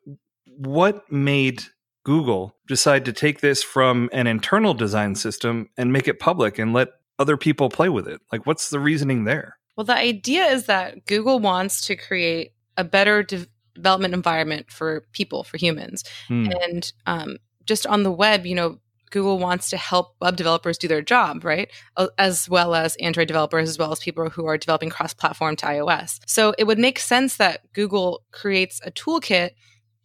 [0.56, 1.62] what made
[2.04, 6.72] Google decide to take this from an internal design system and make it public and
[6.72, 6.88] let
[7.20, 8.20] other people play with it?
[8.32, 9.58] Like, what's the reasoning there?
[9.76, 15.04] Well, the idea is that Google wants to create a better de- development environment for
[15.12, 16.02] people, for humans.
[16.26, 16.48] Hmm.
[16.62, 17.36] And um,
[17.68, 18.78] just on the web, you know,
[19.10, 21.70] Google wants to help web developers do their job, right?
[21.96, 25.56] Uh, as well as Android developers, as well as people who are developing cross platform
[25.56, 26.18] to iOS.
[26.26, 29.50] So it would make sense that Google creates a toolkit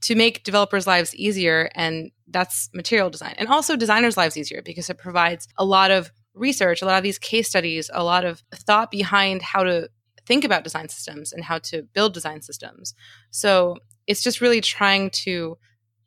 [0.02, 1.70] to make developers' lives easier.
[1.76, 6.12] And that's material design and also designers' lives easier because it provides a lot of
[6.34, 9.90] research, a lot of these case studies, a lot of thought behind how to
[10.26, 12.94] think about design systems and how to build design systems.
[13.32, 15.58] So it's just really trying to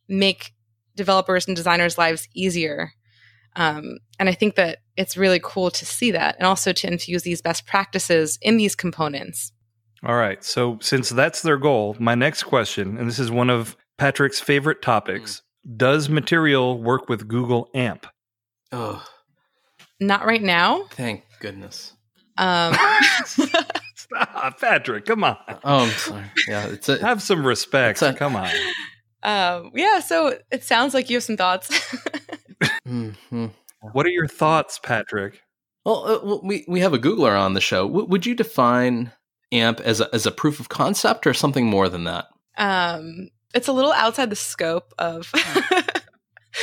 [0.08, 0.52] make
[0.96, 2.92] developers and designers' lives easier.
[3.54, 7.22] Um, and I think that it's really cool to see that and also to infuse
[7.22, 9.52] these best practices in these components.
[10.04, 10.44] All right.
[10.44, 14.82] So, since that's their goal, my next question, and this is one of Patrick's favorite
[14.82, 15.76] topics mm.
[15.76, 18.06] Does Material work with Google AMP?
[18.70, 19.04] Oh,
[19.98, 20.84] not right now.
[20.90, 21.92] Thank goodness.
[22.38, 22.76] Um,
[23.96, 25.06] Stop, Patrick.
[25.06, 25.36] Come on.
[25.64, 26.24] Oh, I'm sorry.
[26.46, 28.02] Yeah, it's a, have some respect.
[28.02, 28.50] A, come on.
[29.22, 30.00] Um, yeah.
[30.00, 31.68] So it sounds like you have some thoughts.
[32.86, 33.46] mm-hmm.
[33.92, 35.42] What are your thoughts, Patrick?
[35.84, 37.86] Well, uh, we we have a Googler on the show.
[37.86, 39.12] W- would you define
[39.52, 42.26] AMP as a, as a proof of concept or something more than that?
[42.56, 45.30] Um, it's a little outside the scope of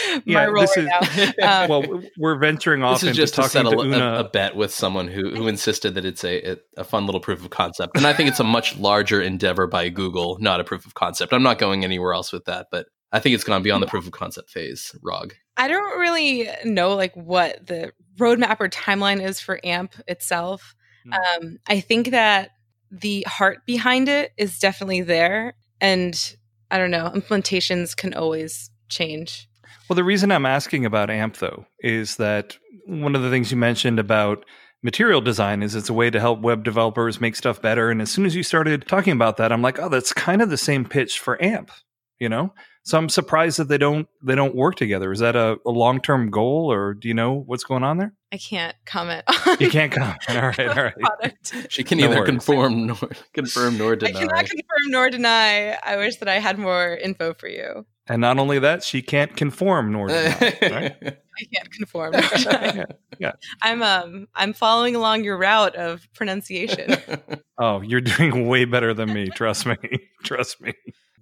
[0.26, 3.94] yeah, this right is, um, well, we're venturing off this is just to settle to
[3.94, 7.44] a, a, bet with someone who, who insisted that it's a, a fun little proof
[7.44, 7.96] of concept.
[7.98, 11.34] And I think it's a much larger endeavor by Google, not a proof of concept.
[11.34, 14.06] I'm not going anywhere else with that, but I think it's gone beyond the proof
[14.06, 15.34] of concept phase, Rog.
[15.56, 20.76] I don't really know like what the roadmap or timeline is for AMP itself.
[21.06, 21.14] Mm.
[21.14, 22.52] Um, I think that
[22.90, 25.54] the heart behind it is definitely there.
[25.80, 26.36] And
[26.72, 29.48] I don't know, implementations can always change.
[29.90, 33.58] Well, the reason I'm asking about AMP, though, is that one of the things you
[33.58, 34.46] mentioned about
[34.82, 37.90] material design is it's a way to help web developers make stuff better.
[37.90, 40.50] And as soon as you started talking about that, I'm like, oh, that's kind of
[40.50, 41.72] the same pitch for AMP,
[42.20, 42.54] you know?
[42.86, 45.14] So I'm surprised that they don't they don't work together.
[45.14, 48.14] Is that a, a long term goal, or do you know what's going on there?
[48.34, 49.24] I can't comment.
[49.60, 50.20] you can't comment.
[50.28, 50.94] All right, all right.
[51.00, 51.72] Product.
[51.72, 52.98] She can no neither conform nor
[53.34, 54.20] confirm nor deny.
[54.20, 55.78] I cannot confirm nor deny.
[55.82, 57.86] I wish that I had more info for you.
[58.08, 60.58] And not only that, she can't conform nor deny.
[60.62, 60.96] Right?
[61.04, 62.14] I can't conform.
[62.14, 62.86] yeah,
[63.18, 63.32] yeah.
[63.62, 66.96] I'm um I'm following along your route of pronunciation.
[67.58, 69.30] oh, you're doing way better than me.
[69.30, 69.78] Trust me.
[70.24, 70.74] Trust me.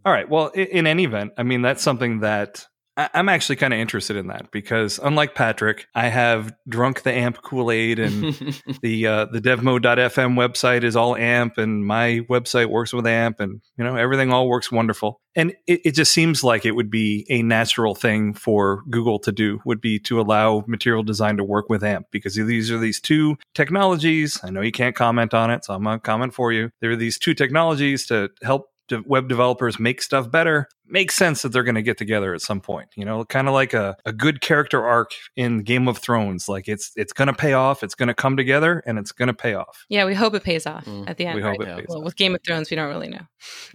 [0.04, 0.28] All right.
[0.28, 2.66] Well, in, in any event, I mean, that's something that
[3.02, 7.12] I, am actually kind of interested in that because unlike Patrick, I have drunk the
[7.12, 8.24] AMP Kool Aid and
[8.82, 13.62] the uh, the devmode.fm website is all AMP and my website works with AMP and
[13.78, 15.20] you know everything all works wonderful.
[15.36, 19.32] And it, it just seems like it would be a natural thing for Google to
[19.32, 23.00] do would be to allow material design to work with AMP because these are these
[23.00, 24.40] two technologies.
[24.44, 26.72] I know you can't comment on it, so I'm gonna comment for you.
[26.82, 28.71] There are these two technologies to help
[29.06, 32.62] web developers make stuff better, makes sense that they're going to get together at some
[32.62, 32.90] point.
[32.96, 36.48] You know, kind of like a, a good character arc in Game of Thrones.
[36.48, 37.84] Like it's it's going to pay off.
[37.84, 39.86] It's going to come together, and it's going to pay off.
[39.90, 41.10] Yeah, we hope it pays off mm.
[41.10, 41.36] at the end.
[41.36, 41.58] We right?
[41.60, 42.06] hope it pays well, off.
[42.06, 43.26] with Game of Thrones, we don't really know.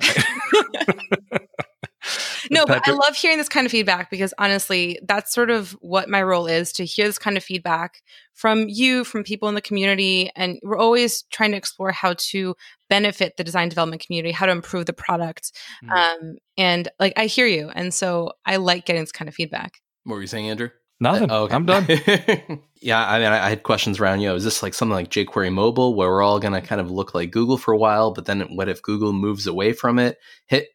[2.50, 6.08] no, but I love hearing this kind of feedback because honestly, that's sort of what
[6.08, 8.02] my role is to hear this kind of feedback
[8.34, 10.30] from you, from people in the community.
[10.36, 12.54] And we're always trying to explore how to
[12.88, 15.52] benefit the design development community, how to improve the product.
[15.84, 15.92] Mm-hmm.
[15.92, 17.70] Um, and like, I hear you.
[17.74, 19.80] And so I like getting this kind of feedback.
[20.04, 20.70] What were you saying, Andrew?
[20.98, 21.30] Nothing.
[21.30, 21.54] Uh, okay.
[21.54, 21.86] I'm done.
[22.80, 24.20] yeah, I mean, I, I had questions around.
[24.20, 26.80] You know, is this like something like jQuery Mobile, where we're all going to kind
[26.80, 29.98] of look like Google for a while, but then what if Google moves away from
[29.98, 30.16] it?
[30.46, 30.68] Hit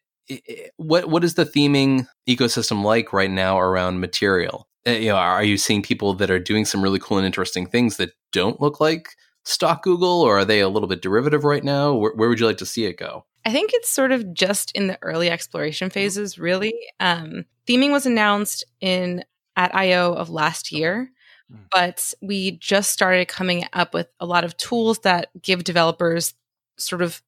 [0.76, 4.68] what what is the theming ecosystem like right now around material?
[4.86, 7.66] Uh, you know, are you seeing people that are doing some really cool and interesting
[7.66, 9.10] things that don't look like
[9.44, 11.94] stock Google, or are they a little bit derivative right now?
[11.94, 13.24] Where, where would you like to see it go?
[13.44, 16.38] I think it's sort of just in the early exploration phases.
[16.38, 19.24] Really, um, theming was announced in
[19.56, 21.10] at I/O of last year,
[21.50, 21.62] hmm.
[21.70, 26.34] but we just started coming up with a lot of tools that give developers
[26.78, 27.22] sort of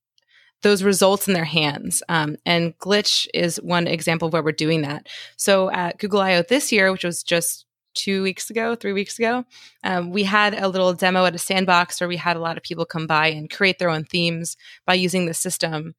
[0.65, 2.03] those results in their hands.
[2.09, 5.09] Um, and Glitch is one example of where we're doing that.
[5.37, 9.45] So at Google I/O this year, which was just two weeks ago, three weeks ago,
[9.85, 12.65] um, we had a little demo at a sandbox where we had a lot of
[12.65, 15.95] people come by and create their own themes by using the system.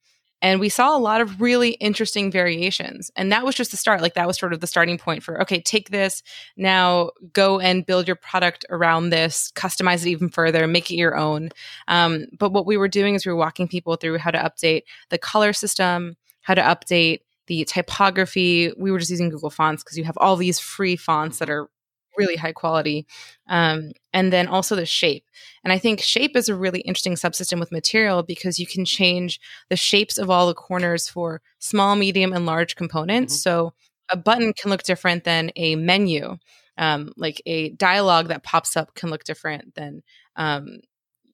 [0.45, 3.09] And we saw a lot of really interesting variations.
[3.15, 4.03] And that was just the start.
[4.03, 6.21] Like that was sort of the starting point for, okay, take this,
[6.55, 11.17] now go and build your product around this, customize it even further, make it your
[11.17, 11.49] own.
[11.87, 14.83] Um, but what we were doing is we were walking people through how to update
[15.09, 18.71] the color system, how to update the typography.
[18.77, 21.69] We were just using Google Fonts because you have all these free fonts that are
[22.17, 23.05] really high quality.
[23.47, 25.25] Um, and then also the shape.
[25.63, 29.39] And I think shape is a really interesting subsystem with material because you can change
[29.69, 33.33] the shapes of all the corners for small, medium, and large components.
[33.35, 33.49] Mm-hmm.
[33.49, 33.73] So
[34.09, 36.37] a button can look different than a menu.
[36.77, 40.03] Um, like a dialogue that pops up can look different than
[40.35, 40.79] um,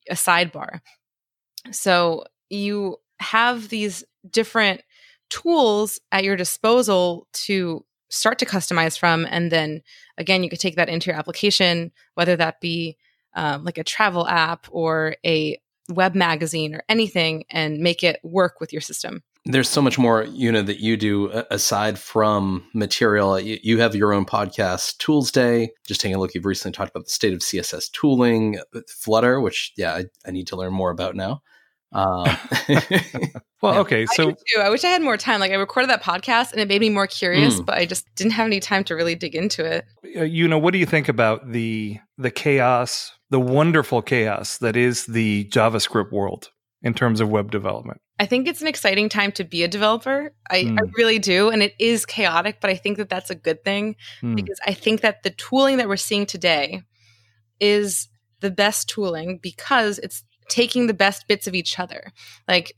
[0.09, 0.81] a sidebar.
[1.71, 4.81] So you have these different
[5.29, 9.25] tools at your disposal to start to customize from.
[9.29, 9.81] And then
[10.17, 12.97] again, you could take that into your application, whether that be
[13.35, 15.59] um, like a travel app or a
[15.89, 19.23] web magazine or anything and make it work with your system.
[19.45, 23.39] There's so much more, you know, that you do aside from material.
[23.39, 25.69] You, have your own podcast, Toolsday.
[25.87, 29.73] Just taking a look, you've recently talked about the state of CSS tooling, Flutter, which
[29.75, 31.41] yeah, I, I need to learn more about now.
[31.93, 32.25] Um,
[33.61, 35.39] well, okay, so I, I, wish I had more time.
[35.39, 37.65] Like I recorded that podcast, and it made me more curious, mm.
[37.65, 39.85] but I just didn't have any time to really dig into it.
[40.15, 44.77] Uh, you know, what do you think about the the chaos, the wonderful chaos that
[44.77, 46.49] is the JavaScript world
[46.81, 47.99] in terms of web development?
[48.19, 50.31] I think it's an exciting time to be a developer.
[50.49, 50.79] I, mm.
[50.79, 51.49] I, really do.
[51.49, 54.35] And it is chaotic, but I think that that's a good thing mm.
[54.35, 56.83] because I think that the tooling that we're seeing today
[57.59, 62.11] is the best tooling because it's taking the best bits of each other.
[62.47, 62.73] Like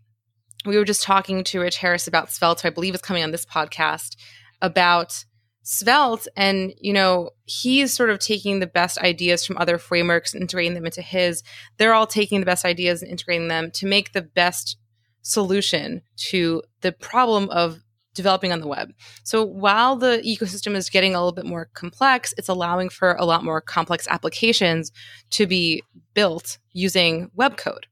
[0.66, 3.32] we were just talking to Rich Harris about Svelte, who I believe is coming on
[3.32, 4.16] this podcast
[4.62, 5.26] about
[5.64, 6.28] Svelte.
[6.38, 10.86] And, you know, he's sort of taking the best ideas from other frameworks integrating them
[10.86, 11.44] into his.
[11.78, 14.78] They're all taking the best ideas and integrating them to make the best
[15.22, 17.80] solution to the problem of
[18.14, 18.94] developing on the web.
[19.24, 23.26] So while the ecosystem is getting a little bit more complex, it's allowing for a
[23.26, 24.92] lot more complex applications
[25.32, 25.84] to be
[26.14, 27.88] built using web code.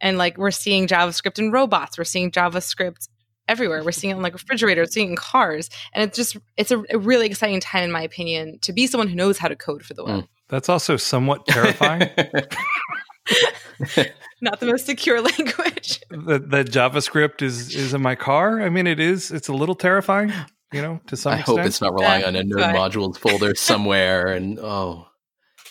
[0.00, 3.08] And like we're seeing JavaScript in robots, we're seeing JavaScript
[3.48, 3.82] everywhere.
[3.84, 5.70] We're seeing it in like refrigerators, seeing in cars.
[5.92, 9.08] And it's just it's a, a, really exciting time in my opinion to be someone
[9.08, 10.24] who knows how to code for the web.
[10.24, 10.28] Mm.
[10.48, 12.10] That's also somewhat terrifying.
[14.40, 16.00] Not the most secure language.
[16.10, 18.60] that, that JavaScript is is in my car.
[18.60, 19.30] I mean, it is.
[19.30, 20.32] It's a little terrifying,
[20.72, 21.58] you know, to some I extent.
[21.58, 24.26] hope it's not relying on a node modules folder somewhere.
[24.28, 25.06] And oh,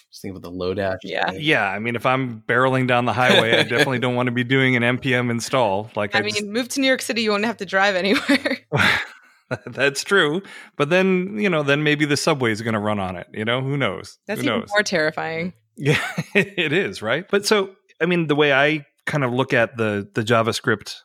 [0.09, 0.97] just think about the Lodash.
[1.03, 1.69] Yeah, yeah.
[1.69, 4.75] I mean, if I'm barreling down the highway, I definitely don't want to be doing
[4.75, 5.91] an npm install.
[5.95, 6.45] Like, I, I mean, just...
[6.45, 8.59] move to New York City, you won't have to drive anywhere.
[9.67, 10.41] That's true.
[10.75, 13.27] But then, you know, then maybe the subway is going to run on it.
[13.31, 14.17] You know, who knows?
[14.27, 14.69] That's who even knows?
[14.69, 15.53] more terrifying.
[15.77, 16.01] Yeah,
[16.33, 17.25] it is, right?
[17.29, 20.95] But so I mean, the way I kind of look at the the JavaScript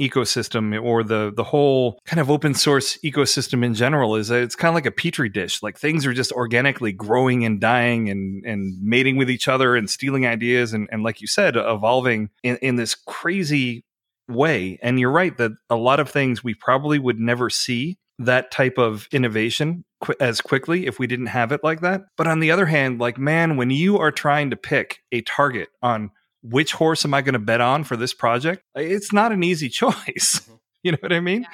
[0.00, 4.70] ecosystem or the the whole kind of open source ecosystem in general is it's kind
[4.70, 5.62] of like a petri dish.
[5.62, 9.88] Like things are just organically growing and dying and and mating with each other and
[9.88, 13.84] stealing ideas and, and like you said evolving in, in this crazy
[14.28, 14.78] way.
[14.82, 18.78] And you're right that a lot of things we probably would never see that type
[18.78, 22.02] of innovation qu- as quickly if we didn't have it like that.
[22.16, 25.68] But on the other hand like man when you are trying to pick a target
[25.82, 26.10] on
[26.42, 28.62] which horse am I going to bet on for this project?
[28.74, 30.40] It's not an easy choice.
[30.40, 30.54] Mm-hmm.
[30.82, 31.42] you know what I mean?
[31.42, 31.48] Yeah.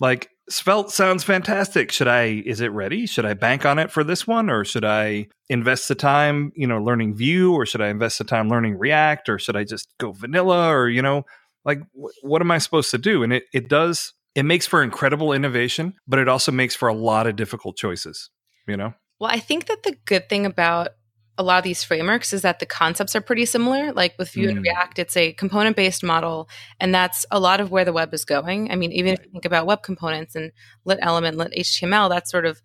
[0.00, 1.90] Like Svelte sounds fantastic.
[1.90, 3.06] Should I is it ready?
[3.06, 6.66] Should I bank on it for this one or should I invest the time, you
[6.66, 9.92] know, learning Vue or should I invest the time learning React or should I just
[9.98, 11.24] go vanilla or you know,
[11.64, 11.80] like
[12.22, 13.22] what am I supposed to do?
[13.22, 16.94] And it it does it makes for incredible innovation, but it also makes for a
[16.94, 18.30] lot of difficult choices,
[18.68, 18.94] you know?
[19.18, 20.90] Well, I think that the good thing about
[21.38, 23.92] a lot of these frameworks is that the concepts are pretty similar.
[23.92, 24.50] Like with Vue mm.
[24.50, 26.48] and React, it's a component based model,
[26.80, 28.70] and that's a lot of where the web is going.
[28.70, 29.20] I mean, even right.
[29.20, 30.50] if you think about web components and
[30.84, 32.60] lit element, lit HTML, that's sort of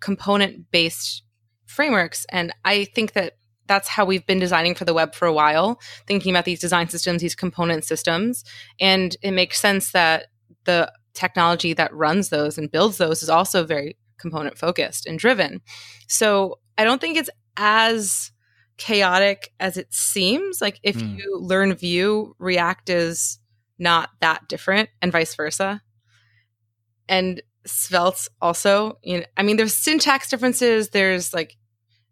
[0.00, 1.22] component based
[1.66, 2.26] frameworks.
[2.30, 3.34] And I think that
[3.66, 6.88] that's how we've been designing for the web for a while, thinking about these design
[6.88, 8.44] systems, these component systems.
[8.80, 10.26] And it makes sense that
[10.64, 15.60] the technology that runs those and builds those is also very component focused and driven.
[16.08, 17.30] So I don't think it's
[17.62, 18.32] as
[18.78, 20.62] chaotic as it seems.
[20.62, 21.18] Like if mm.
[21.18, 23.38] you learn Vue, React is
[23.78, 25.82] not that different, and vice versa.
[27.06, 30.90] And Svelte also, you know, I mean, there's syntax differences.
[30.90, 31.56] There's like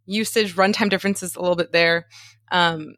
[0.04, 2.06] usage runtime differences a little bit there.
[2.50, 2.94] Um,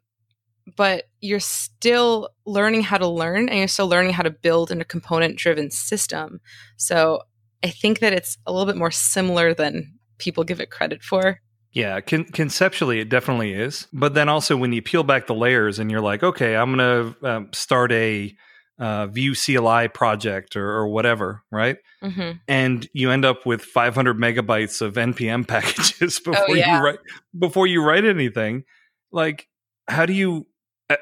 [0.75, 4.81] but you're still learning how to learn and you're still learning how to build in
[4.81, 6.41] a component driven system.
[6.75, 7.21] So
[7.63, 11.39] I think that it's a little bit more similar than people give it credit for.
[11.73, 13.87] Yeah, con- conceptually, it definitely is.
[13.93, 17.13] But then also, when you peel back the layers and you're like, okay, I'm going
[17.21, 18.35] to um, start a
[18.77, 21.77] uh, Vue CLI project or, or whatever, right?
[22.03, 22.31] Mm-hmm.
[22.47, 26.77] And you end up with 500 megabytes of npm packages before oh, yeah.
[26.77, 26.99] you write
[27.37, 28.63] before you write anything.
[29.11, 29.47] Like,
[29.87, 30.47] how do you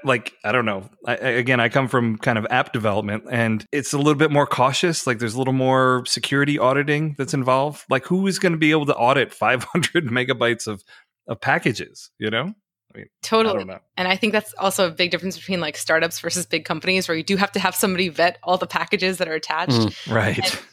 [0.04, 3.94] like i don't know I, again i come from kind of app development and it's
[3.94, 8.06] a little bit more cautious like there's a little more security auditing that's involved like
[8.06, 10.84] who is going to be able to audit 500 megabytes of
[11.28, 12.54] of packages you know
[12.94, 13.70] I mean, totally.
[13.70, 17.08] I and I think that's also a big difference between like startups versus big companies
[17.08, 19.74] where you do have to have somebody vet all the packages that are attached.
[19.74, 20.64] Mm, right.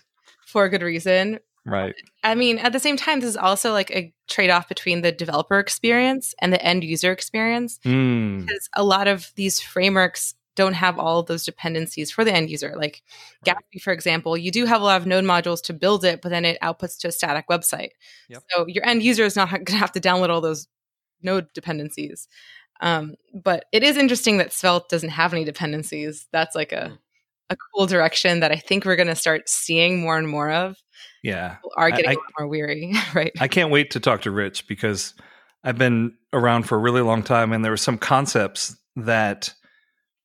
[0.46, 1.40] For a good reason.
[1.66, 1.94] Right.
[2.22, 5.10] I mean, at the same time, this is also like a trade off between the
[5.10, 7.80] developer experience and the end user experience.
[7.84, 8.46] Mm.
[8.46, 12.48] Because a lot of these frameworks don't have all of those dependencies for the end
[12.50, 12.74] user.
[12.76, 13.02] Like.
[13.44, 16.30] Gatsby, for example, you do have a lot of node modules to build it, but
[16.30, 17.90] then it outputs to a static website.
[18.28, 18.42] Yep.
[18.50, 20.68] So your end user is not going to have to download all those
[21.22, 22.28] node dependencies.
[22.80, 26.28] Um, but it is interesting that Svelte doesn't have any dependencies.
[26.32, 26.98] That's like a, Mm.
[27.50, 30.76] A cool direction that I think we're going to start seeing more and more of.
[31.22, 31.54] Yeah.
[31.56, 33.32] People are getting I- a lot more weary, right?
[33.40, 35.14] I can't wait to talk to Rich because
[35.64, 39.52] I've been around for a really long time and there were some concepts that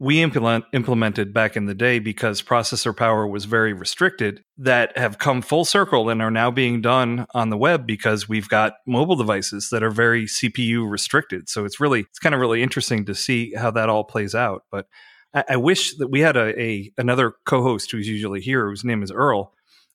[0.01, 5.19] we implement, implemented back in the day because processor power was very restricted that have
[5.19, 9.15] come full circle and are now being done on the web because we've got mobile
[9.15, 11.49] devices that are very CPU restricted.
[11.49, 14.63] So it's really it's kind of really interesting to see how that all plays out.
[14.71, 14.87] But
[15.33, 19.03] I, I wish that we had a, a another co-host who's usually here whose name
[19.03, 19.53] is Earl.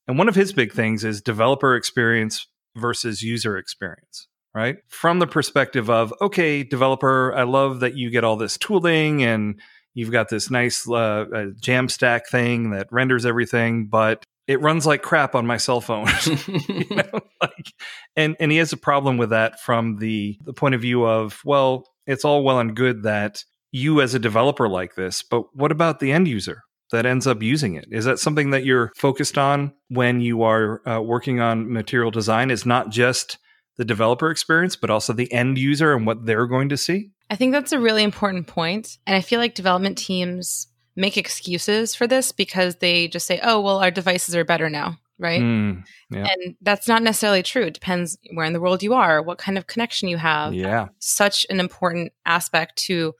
[0.09, 4.77] And one of his big things is developer experience versus user experience, right?
[4.89, 9.61] From the perspective of, okay, developer, I love that you get all this tooling and
[9.95, 15.03] you've got this nice uh, uh, Jamstack thing that renders everything, but it runs like
[15.03, 16.07] crap on my cell phone.
[16.69, 17.73] you know, like,
[18.15, 21.41] and and he has a problem with that from the the point of view of,
[21.45, 25.73] well, it's all well and good that you as a developer like this, but what
[25.73, 26.63] about the end user?
[26.93, 27.87] that ends up using it?
[27.91, 32.51] Is that something that you're focused on when you are uh, working on material design?
[32.51, 33.39] Is not just
[33.77, 37.11] the developer experience, but also the end user and what they're going to see?
[37.31, 38.99] I think that's a really important point.
[39.07, 43.61] And I feel like development teams make excuses for this because they just say, oh,
[43.61, 45.43] well, our devices are better now, right?
[45.43, 46.29] Mm, yeah.
[46.31, 47.65] And that's not necessarily true.
[47.65, 50.55] It depends where in the world you are, what kind of connection you have.
[50.55, 50.87] yeah.
[51.01, 53.13] Such an important aspect to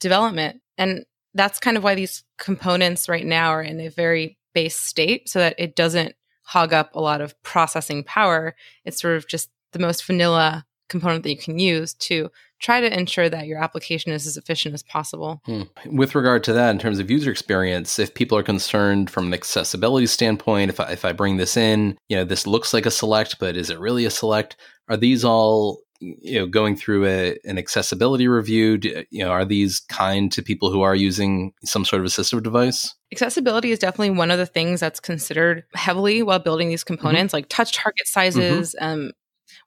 [0.00, 0.60] development.
[0.78, 5.28] And that's kind of why these components right now are in a very base state
[5.28, 8.54] so that it doesn't hog up a lot of processing power.
[8.84, 12.98] It's sort of just the most vanilla component that you can use to try to
[12.98, 15.42] ensure that your application is as efficient as possible.
[15.44, 15.62] Hmm.
[15.86, 19.34] With regard to that, in terms of user experience, if people are concerned from an
[19.34, 22.90] accessibility standpoint, if I, if I bring this in, you know, this looks like a
[22.90, 24.56] select, but is it really a select?
[24.88, 28.78] Are these all you know going through a, an accessibility review?
[28.78, 32.42] Do, you know, are these kind to people who are using some sort of assistive
[32.42, 32.94] device?
[33.12, 37.48] Accessibility is definitely one of the things that's considered heavily while building these components, like
[37.48, 38.74] touch target sizes.
[38.80, 39.12] Um,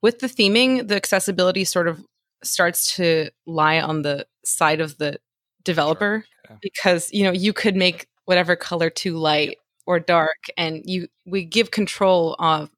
[0.01, 2.03] with the theming, the accessibility sort of
[2.43, 5.19] starts to lie on the side of the
[5.63, 6.55] developer Sure.
[6.55, 6.59] Okay.
[6.61, 11.43] because you know you could make whatever color too light or dark, and you we
[11.43, 12.69] give control of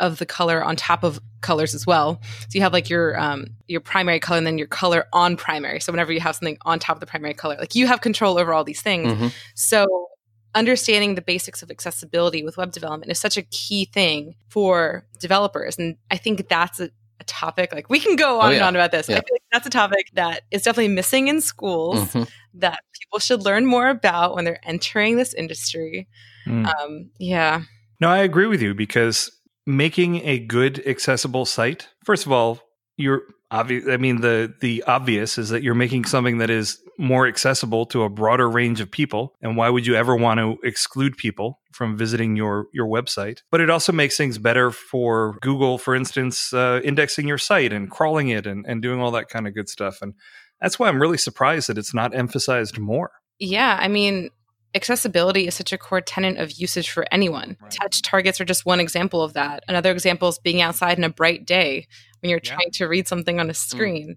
[0.00, 2.20] of the color on top of colors as well.
[2.42, 5.80] So you have like your um your primary color and then your color on primary.
[5.80, 8.38] So whenever you have something on top of the primary color, like you have control
[8.38, 9.12] over all these things.
[9.12, 9.32] Mhm.
[9.54, 10.08] So,
[10.54, 15.78] understanding the basics of accessibility with web development is such a key thing for developers.
[15.78, 16.90] And I think that's a,
[17.20, 19.08] a topic, like we can go on Oh, and on about this.
[19.08, 22.28] I feel like that's a topic that is definitely missing in schools Mhm.
[22.54, 26.08] that people should learn more about when they're entering this industry.
[26.46, 26.66] Mm.
[26.66, 27.62] Um, yeah.
[28.00, 29.30] No, I agree with you because
[29.76, 32.60] making a good accessible site, first of all,
[32.96, 33.88] you're obvious.
[33.88, 38.02] I mean, the the obvious is that you're making something that is more accessible to
[38.02, 39.34] a broader range of people.
[39.40, 43.40] And why would you ever want to exclude people from visiting your your website?
[43.50, 47.90] But it also makes things better for Google, for instance, uh, indexing your site and
[47.90, 50.02] crawling it and, and doing all that kind of good stuff.
[50.02, 50.14] And
[50.60, 53.10] that's why I'm really surprised that it's not emphasized more.
[53.38, 53.78] Yeah.
[53.80, 54.28] I mean,
[54.74, 57.56] accessibility is such a core tenet of usage for anyone.
[57.60, 57.70] Right.
[57.70, 59.64] Touch targets are just one example of that.
[59.68, 61.86] Another example is being outside in a bright day
[62.20, 62.54] when you're Yeah.
[62.54, 64.16] trying to read something on a screen.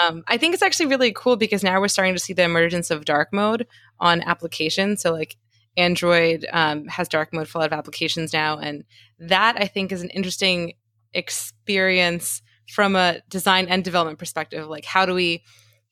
[0.00, 2.90] Um, I think it's actually really cool because now we're starting to see the emergence
[2.90, 3.66] of dark mode
[4.00, 5.00] on applications.
[5.02, 5.36] So, like,
[5.76, 8.58] Android um, has dark mode for a lot of applications now.
[8.58, 8.84] And
[9.18, 10.74] that I think is an interesting
[11.12, 14.66] experience from a design and development perspective.
[14.68, 15.42] Like, how do we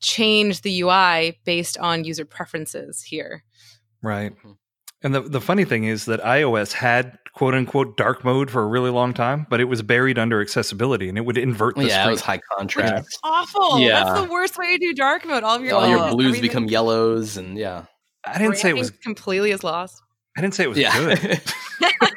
[0.00, 3.44] change the UI based on user preferences here?
[4.02, 4.32] Right.
[4.44, 4.56] Mhm.
[5.04, 8.66] And the the funny thing is that iOS had quote unquote dark mode for a
[8.66, 12.06] really long time, but it was buried under accessibility and it would invert the Yeah,
[12.06, 13.18] it was high contrast.
[13.24, 13.80] Awful.
[13.80, 14.04] Yeah.
[14.04, 15.42] That's the worst way to do dark mode.
[15.42, 17.86] All of your All your blues everything- become yellows, and yeah,
[18.24, 20.00] I didn't say it was completely as lost.
[20.36, 20.96] I didn't say it was yeah.
[20.96, 21.40] good.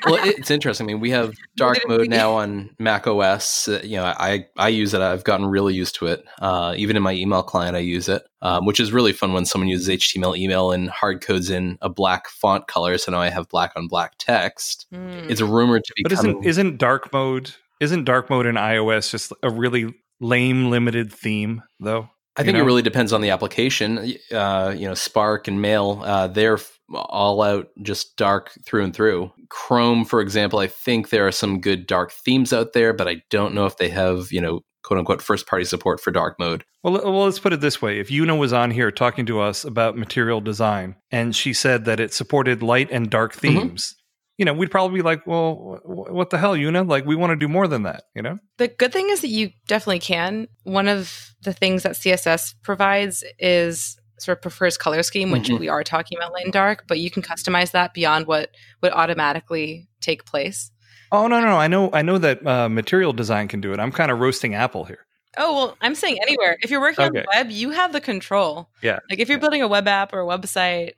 [0.05, 0.85] well, it's interesting.
[0.85, 3.67] I mean, we have dark mode now on Mac OS.
[3.67, 5.01] Uh, you know, I I use it.
[5.01, 6.25] I've gotten really used to it.
[6.39, 9.45] Uh, even in my email client, I use it, um, which is really fun when
[9.45, 12.97] someone uses HTML email and hard codes in a black font color.
[12.97, 14.87] So now I have black on black text.
[14.91, 15.29] Hmm.
[15.29, 19.33] It's rumored to be But isn't isn't dark mode isn't dark mode in iOS just
[19.43, 22.09] a really lame limited theme though?
[22.37, 22.63] I think know?
[22.63, 24.15] it really depends on the application.
[24.31, 26.59] Uh, you know, Spark and Mail, uh, they're
[26.93, 29.31] all out just dark through and through.
[29.49, 33.21] Chrome, for example, I think there are some good dark themes out there, but I
[33.29, 36.63] don't know if they have, you know, quote unquote first party support for dark mode.
[36.83, 39.63] Well, well, let's put it this way: if Una was on here talking to us
[39.63, 43.39] about material design, and she said that it supported light and dark Mhm.
[43.39, 43.95] themes,
[44.37, 46.83] you know, we'd probably be like, well, wh- what the hell, Una?
[46.83, 48.37] Like, we want to do more than that, you know?
[48.57, 50.47] The good thing is that you definitely can.
[50.63, 55.59] One of the things that CSS provides is sort of prefers color scheme, which Mhm.
[55.59, 58.49] we are talking about light and dark, but you can customize that beyond what
[58.81, 60.71] would automatically take place.
[61.11, 61.57] Oh no, no, no.
[61.57, 63.79] I know, I know that uh, material design can do it.
[63.79, 65.05] I'm kind of roasting Apple here.
[65.37, 66.57] Oh well, I'm saying anywhere.
[66.61, 68.69] If you're working on the web, you have the control.
[68.81, 68.99] Yeah.
[69.09, 70.91] Like if you're building a web app or a website,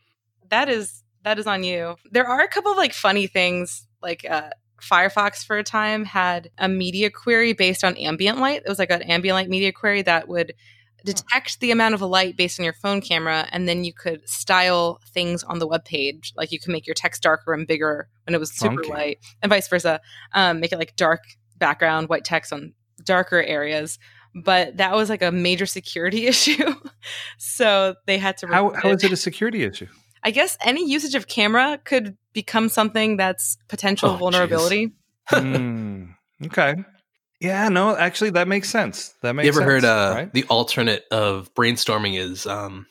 [0.50, 1.96] that is that is on you.
[2.12, 4.50] There are a couple of like funny things, like uh
[4.82, 8.62] Firefox for a time had a media query based on ambient light.
[8.64, 10.54] It was like an ambient light media query that would
[11.04, 15.00] detect the amount of light based on your phone camera, and then you could style
[15.14, 16.34] things on the web page.
[16.36, 18.90] Like you can make your text darker and bigger when it was super Funky.
[18.90, 20.00] light, and vice versa.
[20.34, 21.24] Um, make it like dark
[21.58, 22.74] background, white text on
[23.04, 24.00] darker areas.
[24.36, 26.76] But that was like a major security issue,
[27.38, 28.48] so they had to.
[28.48, 29.88] How, how is it a security issue?
[30.28, 34.92] I guess any usage of camera could become something that's potential Oh, vulnerability.
[35.30, 36.08] Hmm,
[36.48, 36.76] okay.
[37.40, 39.14] Yeah, no, actually, that makes sense.
[39.22, 40.34] That makes you ever sense, heard uh, right?
[40.34, 42.88] the alternate of brainstorming is um,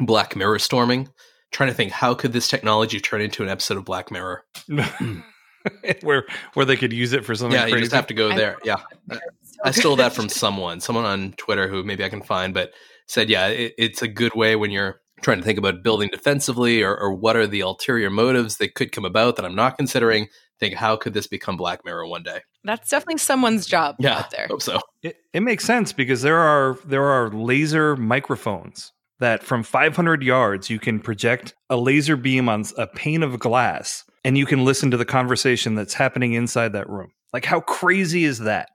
[0.00, 1.08] Black Mirror storming?
[1.52, 4.42] Trying to think how could this technology turn into an episode of Black Mirror?
[6.02, 6.24] where
[6.54, 7.76] where they could use it for something yeah, crazy.
[7.76, 8.58] you just have to go I- there.
[8.64, 8.80] Yeah,
[9.64, 12.72] I stole that from someone, someone on Twitter who maybe I can find, but
[13.06, 16.16] said, yeah, it, it's a good way when you're trying to think about building mm-hmm.
[16.16, 19.76] defensively or, or what are the ulterior motives that could come about that I'm not
[19.76, 20.28] considering.
[20.60, 22.40] Think, how could this become Black Mirror one day?
[22.62, 24.46] That's definitely someone's job Yeah, out there.
[24.48, 24.80] hope so.
[25.02, 30.70] It, it makes sense because there are there are laser microphones that from 500 yards
[30.70, 34.90] you can project a laser beam on a pane of glass and you can listen
[34.92, 37.10] to the conversation that's happening inside that room.
[37.32, 38.68] Like how crazy is that?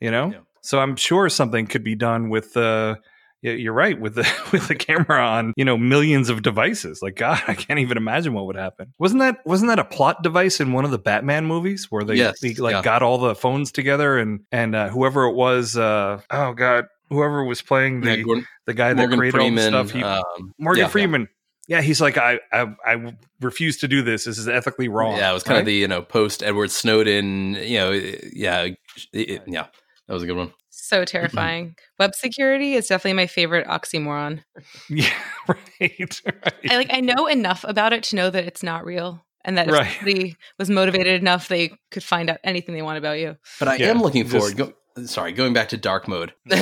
[0.00, 0.32] You know?
[0.32, 0.40] Yeah.
[0.62, 3.10] So I'm sure something could be done with the yeah,
[3.42, 4.22] you're right with the
[4.52, 7.00] with the camera on you know millions of devices.
[7.02, 8.94] Like God, I can't even imagine what would happen.
[8.98, 12.14] Wasn't that wasn't that a plot device in one of the Batman movies where they,
[12.14, 12.82] Yes, they, like yeah.
[12.82, 17.44] got all the phones together and and uh, whoever it was, uh, oh God, whoever
[17.44, 19.74] was playing the Yeah, Gordon- the guy that Morgan created Freeman.
[19.74, 21.28] all the stuff, he, um, Morgan yeah, Freeman.
[21.68, 21.80] Yeah.
[21.80, 24.24] he's like I, I I refuse to do this.
[24.24, 25.16] This is ethically wrong.
[25.16, 25.60] yeah it was kind right?
[25.60, 27.54] of the you know post Edward Snowden.
[27.54, 28.68] You know, yeah,
[29.12, 29.66] it- yeah,
[30.06, 30.52] that was a good one.
[30.74, 31.04] So mm-hmm.
[31.04, 31.76] terrifying.
[31.98, 34.42] Web security is definitely my favorite oxymoron.
[34.88, 35.10] yeah
[35.46, 35.60] right.
[36.26, 36.54] right.
[36.70, 39.22] I like I know enough about it to know that it's not real.
[39.44, 39.92] And that if Right.
[39.96, 43.36] somebody was motivated enough, they could find out anything they want about you.
[43.58, 44.56] But I Yeah, am looking just- forward.
[44.56, 46.32] Go, sorry, going back to dark mode.
[46.50, 46.56] all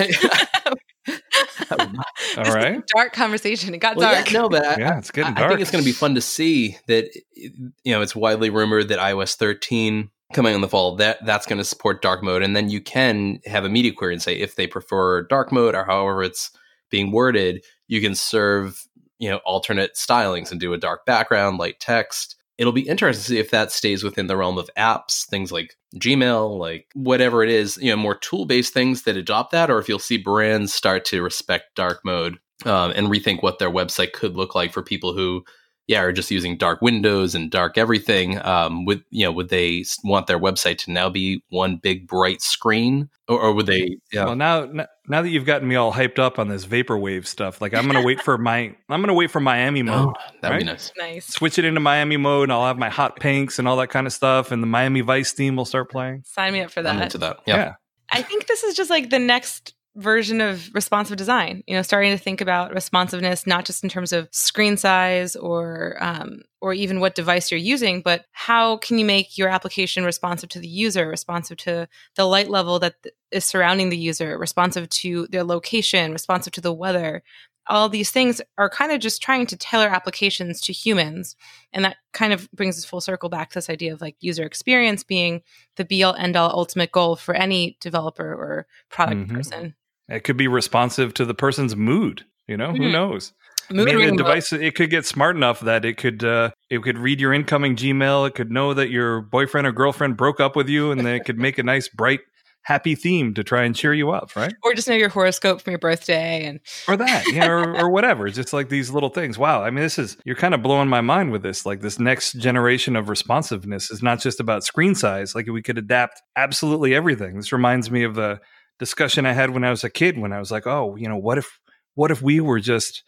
[2.45, 2.73] This right.
[2.73, 3.75] is a dark conversation.
[3.75, 4.33] It got Well, yeah, dark.
[4.33, 6.21] no, but I, Yeah, it's getting I, I think it's going to be fun to
[6.21, 11.25] see that you know it's widely rumored that iOS 13 coming in the fall that
[11.25, 14.23] that's going to support dark mode, and then you can have a media query and
[14.23, 16.51] say if they prefer dark mode or however it's
[16.91, 18.87] being worded, you can serve
[19.19, 22.37] you know alternate stylings and do a dark background, light text.
[22.59, 25.77] It'll be interesting to see if that stays within the realm of apps, things like
[25.97, 29.79] Gmail, like whatever it is, you know, more tool based things that adopt that, or
[29.79, 34.13] if you'll see brands start to respect dark mode um, and rethink what their website
[34.13, 35.43] could look like for people who
[35.91, 39.85] yeah are just using dark windows and dark everything um, would you know would they
[40.05, 44.25] want their website to now be one big bright screen or, or would they yeah
[44.25, 44.67] Well, now
[45.09, 48.03] now that you've gotten me all hyped up on this vaporwave stuff, like I'm gonna
[48.03, 50.15] wait for my I'm gonna wait for Miami mode.
[50.17, 51.27] oh, that'd be nice Nice.
[51.27, 54.07] Switch it into Miami mode, and I'll have my hot pinks and all that kind
[54.07, 56.23] of stuff, and the Miami Vice theme will start playing.
[56.25, 57.03] Sign me up for i'm that.
[57.03, 57.75] into that yeah,
[58.11, 61.63] I think this is just like the next version of responsive design.
[61.67, 65.97] You know, starting to think about responsiveness not just in terms of screen size or
[66.01, 70.49] um, or even what device you're using, but how can you make your application responsive
[70.51, 72.95] to the user, responsive to the light level that
[73.31, 77.23] is surrounding the user, responsive to their location, responsive to the weather.
[77.67, 81.37] All these things are kind of just trying to tailor applications to humans.
[81.73, 84.45] And that kind of brings us full circle back to this idea of like user
[84.45, 85.43] experience being
[85.77, 89.35] the be all end all ultimate goal for any developer or product Mhm.
[89.35, 89.75] person.
[90.11, 92.25] It could be responsive to the person's mood.
[92.49, 92.93] You know, who Mhm.
[92.93, 93.33] knows?
[93.71, 96.99] Mood Maybe ring device it could get smart enough that it could uh, it could
[96.99, 98.27] read your incoming Gmail.
[98.27, 101.25] It could know that your boyfriend or girlfriend broke up with you, and then it
[101.25, 102.19] could make a nice, bright,
[102.63, 104.53] happy theme to try and cheer you up, right?
[104.65, 106.59] or just know your horoscope from your birthday and
[106.89, 108.27] or that, yeah, or, or whatever.
[108.27, 109.39] It's just like these little things.
[109.39, 109.63] Wow.
[109.63, 111.65] I mean, this is, you're kind of blowing my mind with this.
[111.65, 115.35] Like, this next generation of responsiveness is not just about screen size.
[115.35, 117.37] Like, we could adapt absolutely everything.
[117.37, 118.41] This reminds me of the
[118.81, 121.17] discussion I had when I was a kid, when I was like, oh, you know,
[121.17, 121.61] what if,
[121.95, 123.05] what if we were just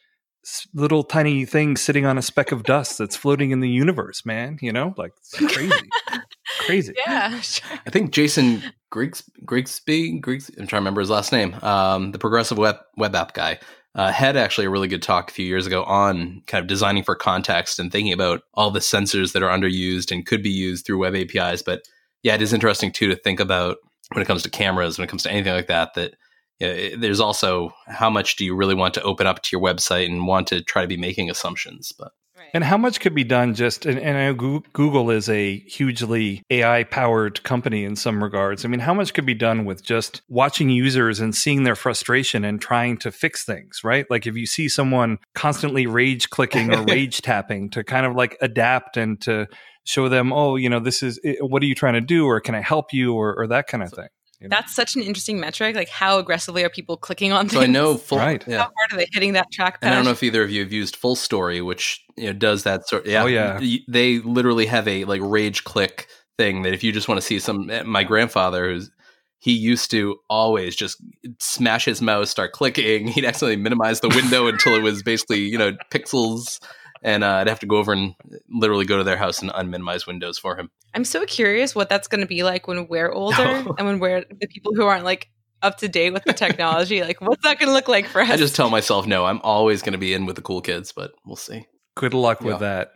[0.74, 4.58] little tiny things sitting on a speck of dust that's floating in the universe, man?
[4.60, 5.74] You know, like, it's crazy.
[6.60, 6.94] crazy.
[7.06, 7.78] yeah, sure.
[7.86, 12.18] i think jason griggs grigsby griggs i'm trying to remember his last name um, the
[12.18, 13.58] progressive web web app guy
[13.94, 17.02] uh, had actually a really good talk a few years ago on kind of designing
[17.02, 20.86] for context and thinking about all the sensors that are underused and could be used
[20.86, 21.62] through web APIs.
[21.62, 21.82] But
[22.22, 23.78] yeah, it is interesting too to think about
[24.14, 26.14] when it comes to cameras, when it comes to anything like that, that
[26.58, 29.56] you know, it, there's also how much do you really want to open up to
[29.56, 31.92] your website and want to try to be making assumptions.
[31.98, 32.12] But
[32.54, 36.42] and how much could be done just, and, and I know Google is a hugely
[36.50, 38.64] AI powered company in some regards.
[38.64, 42.44] I mean, how much could be done with just watching users and seeing their frustration
[42.44, 44.06] and trying to fix things, right?
[44.10, 48.36] Like if you see someone constantly rage clicking or rage tapping to kind of like
[48.40, 49.46] adapt and to
[49.84, 52.26] show them, oh, you know, this is, what are you trying to do?
[52.26, 53.14] Or can I help you?
[53.14, 54.08] Or, or that kind of thing.
[54.42, 54.56] You know?
[54.56, 55.76] That's such an interesting metric.
[55.76, 57.60] Like, how aggressively are people clicking on things?
[57.60, 58.18] So I know full.
[58.18, 58.44] Right.
[58.48, 58.58] Yeah.
[58.58, 59.78] How hard are they hitting that trackpad?
[59.82, 62.64] And I don't know if either of you have used FullStory, which you know does
[62.64, 63.06] that sort.
[63.06, 63.22] Yeah.
[63.22, 63.60] Oh yeah.
[63.88, 66.08] They literally have a like rage click
[66.38, 67.70] thing that if you just want to see some.
[67.70, 68.90] Eh, my grandfather, who's
[69.38, 71.02] he used to always just
[71.38, 73.06] smash his mouse, start clicking.
[73.12, 76.58] He'd accidentally minimize the window until it was basically you know pixels
[77.02, 78.14] and uh, I'd have to go over and
[78.48, 80.70] literally go to their house and unminimize windows for him.
[80.94, 83.74] I'm so curious what that's going to be like when we're older oh.
[83.78, 85.28] and when we're the people who aren't like
[85.62, 87.02] up to date with the technology.
[87.02, 88.30] like, what's that going to look like for us?
[88.30, 90.92] I just tell myself, no, I'm always going to be in with the cool kids,
[90.92, 91.66] but we'll see.
[91.96, 92.46] Good luck yeah.
[92.46, 92.92] with that.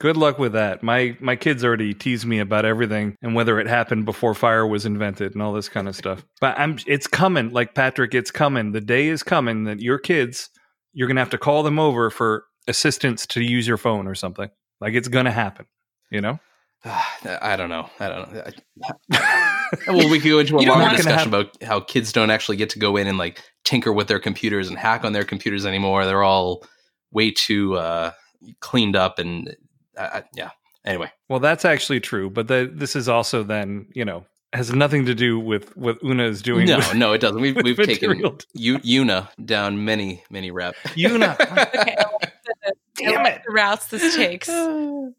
[0.00, 0.84] Good luck with that.
[0.84, 4.86] My my kids already tease me about everything and whether it happened before fire was
[4.86, 6.24] invented and all this kind of stuff.
[6.40, 8.70] But I'm it's coming, like Patrick, it's coming.
[8.70, 10.50] The day is coming that your kids,
[10.92, 14.50] you're gonna have to call them over for assistance to use your phone or something.
[14.80, 15.66] Like it's going to happen,
[16.10, 16.38] you know?
[16.84, 17.90] I don't know.
[17.98, 18.42] I don't know.
[19.88, 21.26] well, we could go into a longer discussion have...
[21.26, 24.68] about how kids don't actually get to go in and like tinker with their computers
[24.68, 26.04] and hack on their computers anymore.
[26.04, 26.64] They're all
[27.10, 28.12] way too uh,
[28.60, 29.56] cleaned up and
[29.96, 30.50] uh, yeah.
[30.84, 35.04] Anyway, well, that's actually true, but the, this is also then you know has nothing
[35.04, 36.66] to do with what Una is doing.
[36.66, 37.40] No, with, no, it doesn't.
[37.40, 40.78] We've, we've taken U, Una down many, many reps.
[40.96, 41.36] Una.
[41.74, 41.96] okay,
[42.98, 43.42] Damn it.
[43.46, 44.46] The routes this takes.
[44.46, 45.14] this is why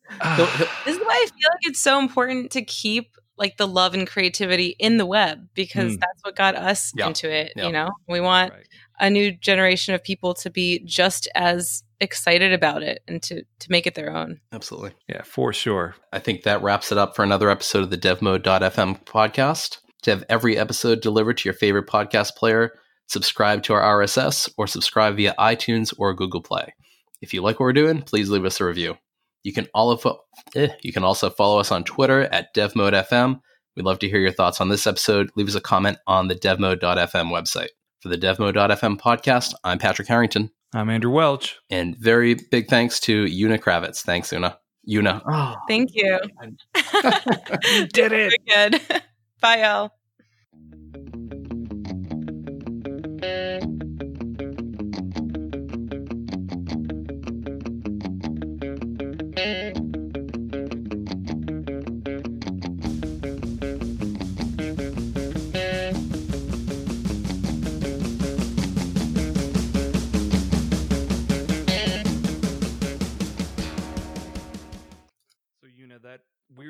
[0.87, 5.05] I feel like it's so important to keep like the love and creativity in the
[5.05, 5.99] web because mm.
[5.99, 7.07] that's what got us yep.
[7.07, 7.53] into it.
[7.55, 7.65] Yep.
[7.65, 8.67] You know, we want right.
[8.99, 13.71] a new generation of people to be just as excited about it and to to
[13.71, 14.39] make it their own.
[14.51, 14.91] Absolutely.
[15.07, 15.95] Yeah, for sure.
[16.11, 19.79] I think that wraps it up for another episode of the devmode.fm podcast.
[20.03, 22.71] To have every episode delivered to your favorite podcast player,
[23.07, 26.73] subscribe to our RSS or subscribe via iTunes or Google Play.
[27.21, 28.97] If you like what we're doing, please leave us a review.
[29.43, 30.05] You can all of,
[30.55, 33.39] eh, you can also follow us on Twitter at devmodefm.
[33.75, 35.29] We'd love to hear your thoughts on this episode.
[35.35, 37.69] Leave us a comment on the devmode.fm website.
[38.01, 40.51] For the devmode.fm podcast, I'm Patrick Harrington.
[40.73, 41.57] I'm Andrew Welch.
[41.69, 44.01] And very big thanks to Una Kravitz.
[44.01, 44.57] Thanks, Una.
[44.89, 45.21] Una.
[45.27, 45.55] Oh.
[45.67, 46.19] Thank you.
[47.93, 48.33] did it.
[48.47, 48.81] Good.
[49.41, 49.91] Bye, y'all.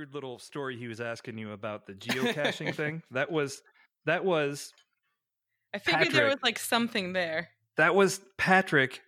[0.09, 3.01] Weird little story he was asking you about the geocaching thing.
[3.11, 3.61] That was
[4.05, 4.71] that was
[5.73, 6.13] I figured Patrick.
[6.13, 7.49] there was like something there.
[7.77, 9.01] That was Patrick.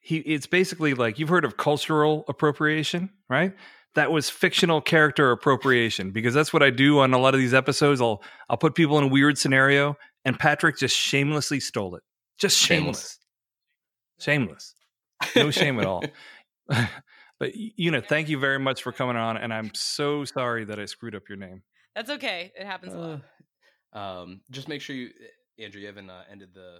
[0.00, 3.54] He it's basically like you've heard of cultural appropriation, right?
[3.94, 7.54] That was fictional character appropriation because that's what I do on a lot of these
[7.54, 8.00] episodes.
[8.00, 12.02] I'll I'll put people in a weird scenario and Patrick just shamelessly stole it.
[12.38, 13.18] Just shameless.
[14.20, 14.74] Shameless.
[15.34, 16.04] No shame at all.
[17.38, 20.78] But you know, thank you very much for coming on, and I'm so sorry that
[20.78, 21.62] I screwed up your name.
[21.94, 22.52] That's okay.
[22.58, 23.20] It happens a lot.
[23.92, 25.10] Uh, um, just make sure you,
[25.58, 26.78] Andrew, you haven't uh, ended the